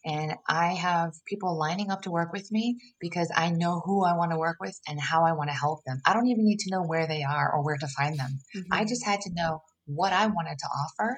And 0.06 0.36
I 0.47 0.75
have 0.75 1.12
people 1.28 1.60
lining 1.60 1.91
up 1.91 2.04
to 2.04 2.12
work 2.12 2.32
with 2.32 2.49
me 2.52 2.78
because 3.02 3.30
I 3.36 3.49
know 3.52 3.82
who 3.84 4.06
I 4.06 4.15
want 4.15 4.32
to 4.32 4.38
work 4.38 4.58
with 4.62 4.80
and 4.88 4.99
how 4.99 5.25
I 5.25 5.34
want 5.34 5.49
to 5.49 5.56
help 5.56 5.80
them. 5.86 5.99
I 6.06 6.13
don't 6.13 6.28
even 6.28 6.45
need 6.45 6.60
to 6.60 6.71
know 6.71 6.84
where 6.84 7.06
they 7.08 7.23
are 7.23 7.52
or 7.54 7.63
where 7.65 7.78
to 7.78 7.88
find 7.97 8.17
them. 8.17 8.39
I 8.71 8.86
Mhm. 8.86 8.88
just 8.88 9.06
had 9.06 9.19
to 9.21 9.34
know 9.34 9.60
what 9.86 10.13
I 10.13 10.28
wanted 10.28 10.58
to 10.60 10.67
offer, 10.67 11.17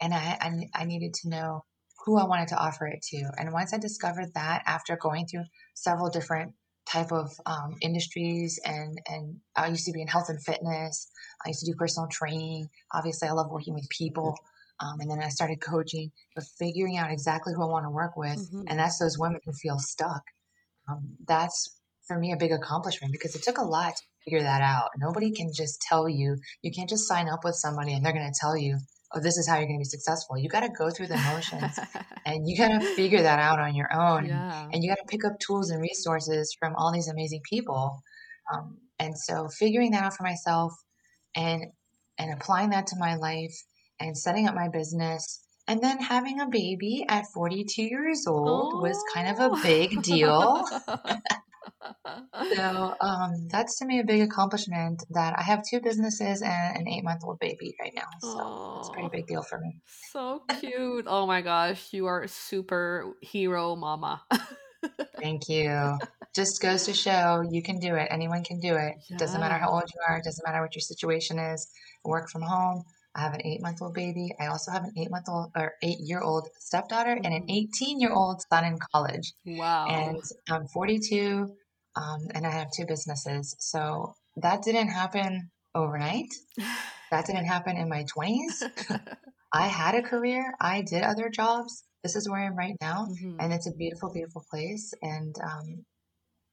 and 0.00 0.14
I, 0.14 0.38
I 0.40 0.82
I 0.82 0.84
needed 0.84 1.14
to 1.22 1.28
know 1.28 1.64
who 2.04 2.18
I 2.18 2.24
wanted 2.24 2.48
to 2.48 2.56
offer 2.56 2.86
it 2.86 3.02
to. 3.10 3.30
And 3.38 3.52
once 3.52 3.72
I 3.72 3.78
discovered 3.78 4.34
that, 4.34 4.62
after 4.66 4.96
going 4.96 5.26
through 5.26 5.44
several 5.74 6.10
different 6.10 6.52
type 6.86 7.12
of 7.12 7.32
um, 7.46 7.76
industries, 7.80 8.60
and 8.64 8.98
and 9.08 9.36
I 9.56 9.68
used 9.68 9.86
to 9.86 9.92
be 9.92 10.02
in 10.02 10.08
health 10.08 10.28
and 10.28 10.42
fitness. 10.42 11.10
I 11.44 11.48
used 11.48 11.64
to 11.64 11.72
do 11.72 11.76
personal 11.76 12.08
training. 12.08 12.68
Obviously, 12.92 13.28
I 13.28 13.32
love 13.32 13.50
working 13.50 13.74
with 13.74 13.88
people. 13.88 14.36
Um, 14.80 14.98
and 15.00 15.08
then 15.10 15.22
I 15.22 15.28
started 15.28 15.60
coaching, 15.60 16.10
but 16.34 16.44
figuring 16.58 16.98
out 16.98 17.12
exactly 17.12 17.54
who 17.54 17.62
I 17.62 17.66
want 17.66 17.86
to 17.86 17.90
work 17.90 18.16
with, 18.16 18.38
Mhm. 18.50 18.64
and 18.68 18.78
that's 18.78 18.98
those 18.98 19.16
women 19.16 19.40
who 19.44 19.52
feel 19.52 19.78
stuck. 19.78 20.22
Um, 20.88 21.16
that's 21.26 21.80
for 22.06 22.18
me 22.18 22.32
a 22.32 22.36
big 22.36 22.52
accomplishment 22.52 23.12
because 23.12 23.34
it 23.34 23.42
took 23.42 23.58
a 23.58 23.62
lot 23.64 23.96
to 23.96 24.02
figure 24.24 24.42
that 24.42 24.62
out. 24.62 24.90
Nobody 24.98 25.30
can 25.30 25.52
just 25.52 25.80
tell 25.80 26.08
you. 26.08 26.36
You 26.62 26.72
can't 26.72 26.88
just 26.90 27.06
sign 27.08 27.28
up 27.28 27.44
with 27.44 27.54
somebody 27.54 27.94
and 27.94 28.04
they're 28.04 28.12
going 28.12 28.30
to 28.30 28.38
tell 28.38 28.56
you, 28.56 28.78
"Oh, 29.14 29.20
this 29.20 29.36
is 29.36 29.48
how 29.48 29.56
you're 29.56 29.66
going 29.66 29.78
to 29.78 29.80
be 29.80 29.84
successful." 29.84 30.38
You 30.38 30.48
got 30.48 30.60
to 30.60 30.68
go 30.68 30.90
through 30.90 31.08
the 31.08 31.16
motions, 31.16 31.78
and 32.26 32.48
you 32.48 32.56
got 32.56 32.80
to 32.80 32.94
figure 32.94 33.22
that 33.22 33.38
out 33.38 33.58
on 33.58 33.74
your 33.74 33.92
own. 33.92 34.26
yeah. 34.26 34.68
And 34.72 34.82
you 34.82 34.90
got 34.90 34.98
to 34.98 35.08
pick 35.08 35.24
up 35.24 35.38
tools 35.40 35.70
and 35.70 35.80
resources 35.80 36.56
from 36.58 36.74
all 36.76 36.92
these 36.92 37.08
amazing 37.08 37.40
people. 37.48 38.02
Um, 38.52 38.78
and 38.98 39.16
so, 39.18 39.48
figuring 39.48 39.92
that 39.92 40.04
out 40.04 40.14
for 40.14 40.22
myself, 40.22 40.72
and 41.34 41.64
and 42.18 42.32
applying 42.32 42.70
that 42.70 42.86
to 42.88 42.96
my 42.98 43.16
life, 43.16 43.54
and 44.00 44.16
setting 44.16 44.48
up 44.48 44.54
my 44.54 44.68
business. 44.68 45.40
And 45.66 45.82
then 45.82 45.98
having 45.98 46.40
a 46.40 46.46
baby 46.46 47.06
at 47.08 47.24
42 47.32 47.82
years 47.82 48.26
old 48.26 48.82
was 48.82 49.02
kind 49.14 49.28
of 49.28 49.40
a 49.40 49.62
big 49.62 50.02
deal. 50.02 50.62
So 52.56 52.94
um, 53.00 53.48
that's 53.48 53.78
to 53.78 53.84
me 53.86 54.00
a 54.00 54.04
big 54.04 54.20
accomplishment 54.20 55.02
that 55.10 55.38
I 55.38 55.42
have 55.42 55.62
two 55.68 55.80
businesses 55.80 56.42
and 56.42 56.76
an 56.78 56.88
eight 56.88 57.04
month 57.04 57.22
old 57.24 57.38
baby 57.38 57.74
right 57.80 57.92
now. 57.94 58.08
So 58.20 58.78
it's 58.80 58.88
a 58.88 58.92
pretty 58.92 59.08
big 59.12 59.26
deal 59.26 59.42
for 59.42 59.58
me. 59.60 59.80
so 59.86 60.42
cute. 60.60 61.04
Oh 61.08 61.26
my 61.26 61.40
gosh, 61.42 61.92
you 61.92 62.06
are 62.06 62.22
a 62.22 62.28
super 62.28 63.14
hero 63.20 63.76
mama. 63.76 64.22
Thank 65.20 65.48
you. 65.48 65.98
Just 66.34 66.60
goes 66.60 66.84
to 66.86 66.92
show 66.92 67.42
you 67.48 67.62
can 67.62 67.78
do 67.78 67.94
it. 67.94 68.08
Anyone 68.10 68.42
can 68.42 68.58
do 68.58 68.74
it. 68.74 68.94
Doesn't 69.16 69.40
matter 69.40 69.54
how 69.56 69.70
old 69.70 69.84
you 69.94 70.00
are. 70.08 70.20
Doesn't 70.22 70.44
matter 70.46 70.60
what 70.60 70.74
your 70.74 70.80
situation 70.82 71.38
is. 71.38 71.70
I 72.04 72.08
work 72.08 72.28
from 72.30 72.42
home. 72.42 72.82
I 73.14 73.20
have 73.20 73.34
an 73.34 73.46
eight 73.46 73.62
month 73.62 73.80
old 73.80 73.94
baby. 73.94 74.30
I 74.40 74.46
also 74.48 74.72
have 74.72 74.82
an 74.82 74.92
eight 74.98 75.10
month 75.10 75.26
old 75.28 75.52
or 75.56 75.74
eight 75.82 75.98
year 76.00 76.20
old 76.20 76.48
stepdaughter 76.58 77.12
and 77.12 77.26
an 77.32 77.42
Mhm. 77.46 77.68
18 77.78 78.00
year 78.00 78.12
old 78.12 78.42
son 78.50 78.64
in 78.64 78.76
college. 78.92 79.32
Wow. 79.46 79.86
and 79.86 80.18
I'm 80.50 80.66
42, 80.74 81.54
um, 81.96 82.20
and 82.34 82.46
I 82.46 82.50
have 82.50 82.68
two 82.70 82.86
businesses. 82.86 83.54
So 83.60 84.14
that 84.36 84.62
didn't 84.62 84.88
happen 84.88 85.50
overnight. 85.74 86.28
That 87.10 87.26
didn't 87.26 87.44
happen 87.46 87.76
in 87.76 87.88
my 87.88 88.04
20s. 88.16 88.64
I 89.52 89.66
had 89.68 89.94
a 89.94 90.02
career. 90.02 90.52
I 90.60 90.82
did 90.82 91.04
other 91.04 91.28
jobs. 91.28 91.84
This 92.02 92.16
is 92.16 92.28
where 92.28 92.40
I 92.40 92.46
am 92.46 92.56
right 92.56 92.74
now, 92.80 93.06
Mhm. 93.06 93.36
and 93.38 93.52
it's 93.52 93.68
a 93.68 93.72
beautiful, 93.72 94.12
beautiful 94.12 94.44
place. 94.50 94.92
And 95.00 95.32
um, 95.40 95.84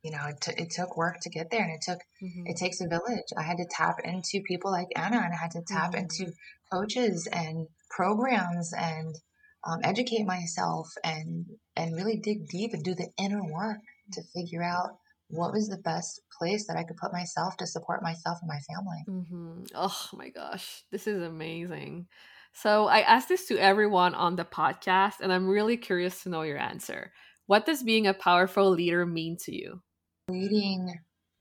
you 0.03 0.11
know, 0.11 0.23
it, 0.29 0.41
t- 0.41 0.61
it 0.61 0.69
took 0.71 0.97
work 0.97 1.17
to 1.21 1.29
get 1.31 1.49
there, 1.49 1.63
and 1.63 1.71
it 1.71 1.81
took 1.81 1.99
Mhm. 2.21 2.43
it 2.49 2.57
takes 2.57 2.79
a 2.81 2.87
village. 2.87 3.29
I 3.37 3.41
had 3.43 3.57
to 3.57 3.65
tap 3.71 3.95
into 4.03 4.41
people 4.45 4.71
like 4.71 4.87
Anna, 4.95 5.17
and 5.17 5.33
I 5.33 5.37
had 5.37 5.51
to 5.51 5.63
tap 5.67 5.93
Mhm. 5.93 5.99
into 6.01 6.33
coaches 6.71 7.27
and 7.31 7.67
programs 7.89 8.71
and 8.73 9.15
um, 9.63 9.79
educate 9.83 10.25
myself 10.25 10.87
and 11.03 11.45
and 11.75 11.95
really 11.95 12.17
dig 12.17 12.47
deep 12.49 12.73
and 12.73 12.83
do 12.83 12.93
the 12.93 13.09
inner 13.17 13.43
work 13.43 13.79
to 14.13 14.21
figure 14.35 14.63
out 14.63 14.99
what 15.31 15.53
was 15.53 15.69
the 15.69 15.77
best 15.77 16.21
place 16.37 16.67
that 16.67 16.77
I 16.77 16.83
could 16.83 16.97
put 16.97 17.13
myself 17.13 17.55
to 17.57 17.67
support 17.67 18.03
myself 18.03 18.39
and 18.41 18.49
my 18.49 18.59
family. 18.73 19.03
hmm 19.07 19.63
Oh 19.75 20.09
my 20.13 20.29
gosh, 20.29 20.83
this 20.91 21.07
is 21.07 21.21
amazing. 21.21 22.07
So 22.53 22.87
I 22.87 22.99
asked 22.99 23.29
this 23.29 23.47
to 23.47 23.57
everyone 23.57 24.13
on 24.13 24.35
the 24.35 24.43
podcast, 24.43 25.21
and 25.21 25.31
I'm 25.31 25.47
really 25.47 25.77
curious 25.77 26.23
to 26.23 26.29
know 26.29 26.41
your 26.41 26.57
answer. 26.57 27.13
What 27.45 27.65
does 27.65 27.81
being 27.81 28.07
a 28.07 28.13
powerful 28.13 28.69
leader 28.69 29.05
mean 29.05 29.37
to 29.45 29.55
you? 29.55 29.81
Leading 30.29 30.93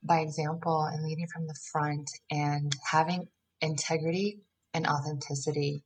by 0.03 0.21
example 0.21 0.85
and 0.85 1.05
leading 1.05 1.27
from 1.27 1.47
the 1.47 1.59
front 1.73 2.09
and 2.31 2.75
having 2.91 3.27
integrity 3.61 4.41
and 4.73 4.87
authenticity. 4.87 5.85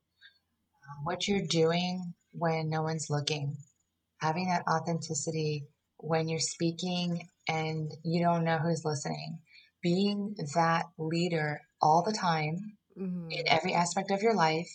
What 1.03 1.27
you're 1.27 1.45
doing 1.47 2.13
when 2.31 2.69
no 2.69 2.83
one's 2.83 3.09
looking, 3.09 3.57
having 4.21 4.47
that 4.49 4.63
authenticity 4.67 5.65
when 5.97 6.29
you're 6.29 6.39
speaking 6.39 7.27
and 7.47 7.91
you 8.03 8.23
don't 8.23 8.43
know 8.43 8.57
who's 8.57 8.85
listening, 8.85 9.39
being 9.81 10.35
that 10.55 10.85
leader 10.97 11.61
all 11.81 12.03
the 12.03 12.13
time 12.13 12.77
mm-hmm. 12.97 13.29
in 13.29 13.47
every 13.47 13.73
aspect 13.73 14.11
of 14.11 14.21
your 14.21 14.35
life 14.35 14.69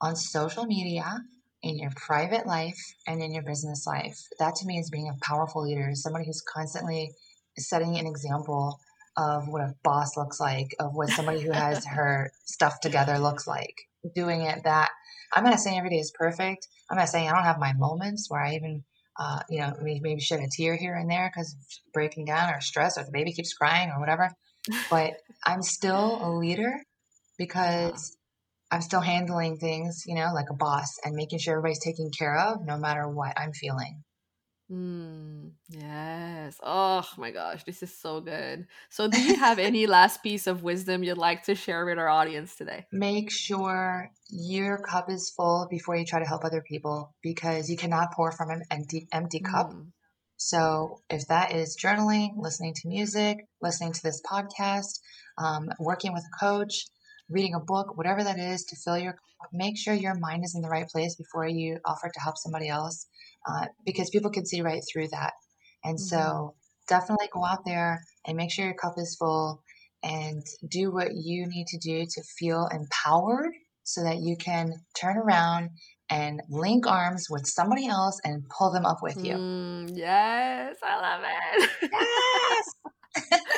on 0.00 0.16
social 0.16 0.64
media, 0.64 1.20
in 1.62 1.78
your 1.78 1.90
private 1.96 2.46
life, 2.46 2.78
and 3.06 3.22
in 3.22 3.32
your 3.32 3.42
business 3.42 3.84
life. 3.86 4.16
That 4.38 4.54
to 4.56 4.66
me 4.66 4.78
is 4.78 4.90
being 4.90 5.08
a 5.08 5.24
powerful 5.24 5.62
leader, 5.62 5.90
somebody 5.94 6.26
who's 6.26 6.42
constantly 6.42 7.10
setting 7.56 7.98
an 7.98 8.06
example 8.06 8.78
of 9.16 9.48
what 9.48 9.62
a 9.62 9.74
boss 9.82 10.16
looks 10.16 10.38
like, 10.38 10.68
of 10.78 10.94
what 10.94 11.08
somebody 11.08 11.40
who 11.40 11.50
has 11.50 11.84
her 11.96 12.30
stuff 12.44 12.80
together 12.80 13.18
looks 13.18 13.46
like. 13.46 13.74
Doing 14.14 14.42
it 14.42 14.62
that 14.64 14.90
I'm 15.32 15.44
not 15.44 15.60
saying 15.60 15.76
every 15.76 15.90
day 15.90 15.96
is 15.96 16.12
perfect. 16.16 16.68
I'm 16.90 16.96
not 16.96 17.08
saying 17.08 17.28
I 17.28 17.32
don't 17.32 17.44
have 17.44 17.58
my 17.58 17.72
moments 17.74 18.30
where 18.30 18.40
I 18.40 18.54
even, 18.54 18.84
uh, 19.18 19.40
you 19.48 19.58
know, 19.58 19.74
maybe, 19.82 20.00
maybe 20.00 20.20
shed 20.20 20.40
a 20.40 20.48
tear 20.48 20.76
here 20.76 20.94
and 20.94 21.10
there 21.10 21.30
because 21.32 21.56
breaking 21.92 22.24
down 22.24 22.54
or 22.54 22.60
stress 22.60 22.96
or 22.96 23.04
the 23.04 23.10
baby 23.12 23.32
keeps 23.32 23.52
crying 23.52 23.90
or 23.90 24.00
whatever. 24.00 24.30
But 24.90 25.14
I'm 25.46 25.62
still 25.62 26.18
a 26.22 26.30
leader 26.36 26.82
because 27.38 28.18
I'm 28.70 28.82
still 28.82 29.00
handling 29.00 29.56
things, 29.56 30.04
you 30.06 30.14
know, 30.14 30.30
like 30.34 30.50
a 30.50 30.54
boss 30.54 30.98
and 31.04 31.14
making 31.14 31.38
sure 31.38 31.54
everybody's 31.54 31.82
taken 31.82 32.10
care 32.10 32.36
of 32.38 32.66
no 32.66 32.76
matter 32.76 33.08
what 33.08 33.32
I'm 33.38 33.52
feeling. 33.52 34.02
Mm, 34.70 35.52
yes. 35.70 36.60
Oh 36.62 37.02
my 37.16 37.30
gosh, 37.30 37.64
this 37.64 37.82
is 37.82 37.94
so 37.94 38.20
good. 38.20 38.66
So, 38.90 39.08
do 39.08 39.20
you 39.22 39.36
have 39.36 39.58
any 39.58 39.86
last 39.98 40.22
piece 40.22 40.46
of 40.46 40.62
wisdom 40.62 41.02
you'd 41.02 41.16
like 41.16 41.44
to 41.44 41.54
share 41.54 41.86
with 41.86 41.98
our 41.98 42.08
audience 42.08 42.54
today? 42.54 42.86
Make 42.92 43.30
sure 43.30 44.10
your 44.28 44.78
cup 44.78 45.10
is 45.10 45.32
full 45.34 45.68
before 45.70 45.96
you 45.96 46.04
try 46.04 46.18
to 46.18 46.28
help 46.28 46.44
other 46.44 46.62
people 46.62 47.14
because 47.22 47.70
you 47.70 47.78
cannot 47.78 48.12
pour 48.12 48.30
from 48.30 48.50
an 48.50 48.62
empty 48.70 49.08
empty 49.10 49.40
cup. 49.40 49.72
Mm. 49.72 49.86
So, 50.36 51.00
if 51.08 51.26
that 51.28 51.54
is 51.54 51.76
journaling, 51.82 52.32
listening 52.36 52.74
to 52.74 52.88
music, 52.88 53.38
listening 53.62 53.92
to 53.94 54.02
this 54.02 54.20
podcast, 54.20 55.00
um, 55.38 55.70
working 55.80 56.12
with 56.12 56.24
a 56.24 56.38
coach, 56.38 56.84
reading 57.28 57.54
a 57.54 57.60
book, 57.60 57.96
whatever 57.96 58.24
that 58.24 58.38
is 58.38 58.64
to 58.64 58.76
fill 58.76 58.98
your 58.98 59.12
cup, 59.12 59.50
make 59.52 59.76
sure 59.76 59.94
your 59.94 60.14
mind 60.14 60.44
is 60.44 60.54
in 60.54 60.62
the 60.62 60.68
right 60.68 60.88
place 60.88 61.14
before 61.14 61.46
you 61.46 61.78
offer 61.84 62.10
to 62.12 62.20
help 62.20 62.36
somebody 62.36 62.68
else 62.68 63.06
uh, 63.48 63.66
because 63.84 64.10
people 64.10 64.30
can 64.30 64.46
see 64.46 64.62
right 64.62 64.82
through 64.90 65.08
that. 65.08 65.32
And 65.84 65.96
mm-hmm. 65.96 66.16
so 66.16 66.54
definitely 66.88 67.28
go 67.32 67.44
out 67.44 67.64
there 67.64 68.02
and 68.26 68.36
make 68.36 68.50
sure 68.50 68.64
your 68.64 68.74
cup 68.74 68.94
is 68.96 69.16
full 69.16 69.62
and 70.02 70.44
do 70.68 70.92
what 70.92 71.14
you 71.14 71.46
need 71.46 71.66
to 71.68 71.78
do 71.78 72.04
to 72.04 72.22
feel 72.38 72.68
empowered 72.72 73.52
so 73.84 74.02
that 74.02 74.18
you 74.18 74.36
can 74.36 74.72
turn 74.94 75.16
around 75.16 75.70
and 76.10 76.40
link 76.48 76.86
arms 76.86 77.26
with 77.30 77.46
somebody 77.46 77.86
else 77.86 78.18
and 78.24 78.48
pull 78.48 78.72
them 78.72 78.86
up 78.86 78.98
with 79.02 79.22
you. 79.24 79.34
Mm, 79.34 79.90
yes, 79.94 80.76
I 80.82 80.96
love 81.00 81.22
it. 81.24 81.70
Yes. 81.92 82.74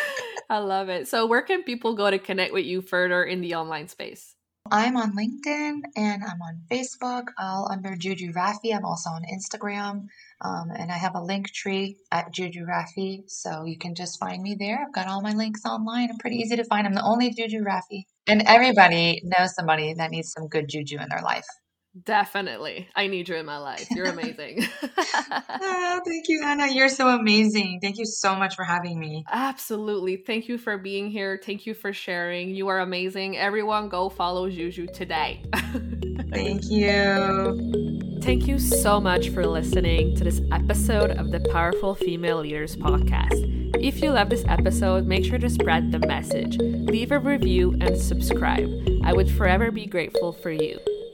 I 0.50 0.58
love 0.58 0.88
it. 0.88 1.06
So, 1.06 1.26
where 1.26 1.42
can 1.42 1.62
people 1.62 1.94
go 1.94 2.10
to 2.10 2.18
connect 2.18 2.52
with 2.52 2.66
you 2.66 2.82
further 2.82 3.22
in 3.22 3.40
the 3.40 3.54
online 3.54 3.86
space? 3.86 4.34
I'm 4.68 4.96
on 4.96 5.16
LinkedIn 5.16 5.80
and 5.96 6.22
I'm 6.24 6.42
on 6.42 6.62
Facebook, 6.70 7.26
all 7.38 7.70
under 7.70 7.94
Juju 7.96 8.32
Rafii. 8.32 8.74
I'm 8.74 8.84
also 8.84 9.10
on 9.10 9.22
Instagram. 9.32 10.06
Um, 10.40 10.70
and 10.76 10.90
I 10.90 10.96
have 10.96 11.14
a 11.14 11.22
link 11.22 11.52
tree 11.52 11.96
at 12.10 12.32
Juju 12.32 12.66
Rafii. 12.66 13.30
So 13.30 13.64
you 13.64 13.78
can 13.78 13.94
just 13.94 14.18
find 14.18 14.42
me 14.42 14.56
there. 14.58 14.84
I've 14.84 14.92
got 14.92 15.06
all 15.06 15.22
my 15.22 15.34
links 15.34 15.64
online. 15.64 16.10
I'm 16.10 16.18
pretty 16.18 16.36
easy 16.36 16.56
to 16.56 16.64
find. 16.64 16.86
I'm 16.86 16.94
the 16.94 17.04
only 17.04 17.30
Juju 17.30 17.62
Rafii. 17.62 18.04
And 18.26 18.42
everybody 18.46 19.22
knows 19.24 19.54
somebody 19.54 19.94
that 19.94 20.10
needs 20.10 20.32
some 20.32 20.48
good 20.48 20.68
juju 20.68 20.98
in 20.98 21.08
their 21.08 21.22
life. 21.22 21.46
Definitely. 22.04 22.88
I 22.94 23.06
need 23.08 23.28
you 23.28 23.36
in 23.36 23.46
my 23.46 23.58
life. 23.58 23.86
You're 23.90 24.06
amazing. 24.06 24.66
oh, 24.82 26.00
thank 26.06 26.28
you, 26.28 26.42
Anna. 26.44 26.68
You're 26.68 26.88
so 26.88 27.08
amazing. 27.08 27.80
Thank 27.82 27.98
you 27.98 28.06
so 28.06 28.36
much 28.36 28.54
for 28.54 28.64
having 28.64 28.98
me. 28.98 29.24
Absolutely. 29.30 30.16
Thank 30.16 30.48
you 30.48 30.56
for 30.56 30.78
being 30.78 31.10
here. 31.10 31.40
Thank 31.44 31.66
you 31.66 31.74
for 31.74 31.92
sharing. 31.92 32.54
You 32.54 32.68
are 32.68 32.80
amazing. 32.80 33.36
Everyone, 33.36 33.88
go 33.88 34.08
follow 34.08 34.48
Juju 34.48 34.86
today. 34.88 35.42
thank 36.32 36.70
you. 36.70 38.20
Thank 38.22 38.46
you 38.46 38.58
so 38.58 39.00
much 39.00 39.30
for 39.30 39.46
listening 39.46 40.14
to 40.16 40.24
this 40.24 40.40
episode 40.52 41.12
of 41.12 41.30
the 41.30 41.40
Powerful 41.40 41.94
Female 41.94 42.40
Leaders 42.40 42.76
podcast. 42.76 43.60
If 43.82 44.02
you 44.02 44.10
love 44.10 44.28
this 44.28 44.44
episode, 44.46 45.06
make 45.06 45.24
sure 45.24 45.38
to 45.38 45.48
spread 45.48 45.90
the 45.90 46.00
message, 46.00 46.58
leave 46.58 47.12
a 47.12 47.18
review, 47.18 47.74
and 47.80 47.96
subscribe. 47.98 48.68
I 49.02 49.12
would 49.14 49.30
forever 49.30 49.70
be 49.70 49.86
grateful 49.86 50.32
for 50.32 50.50
you. 50.50 50.78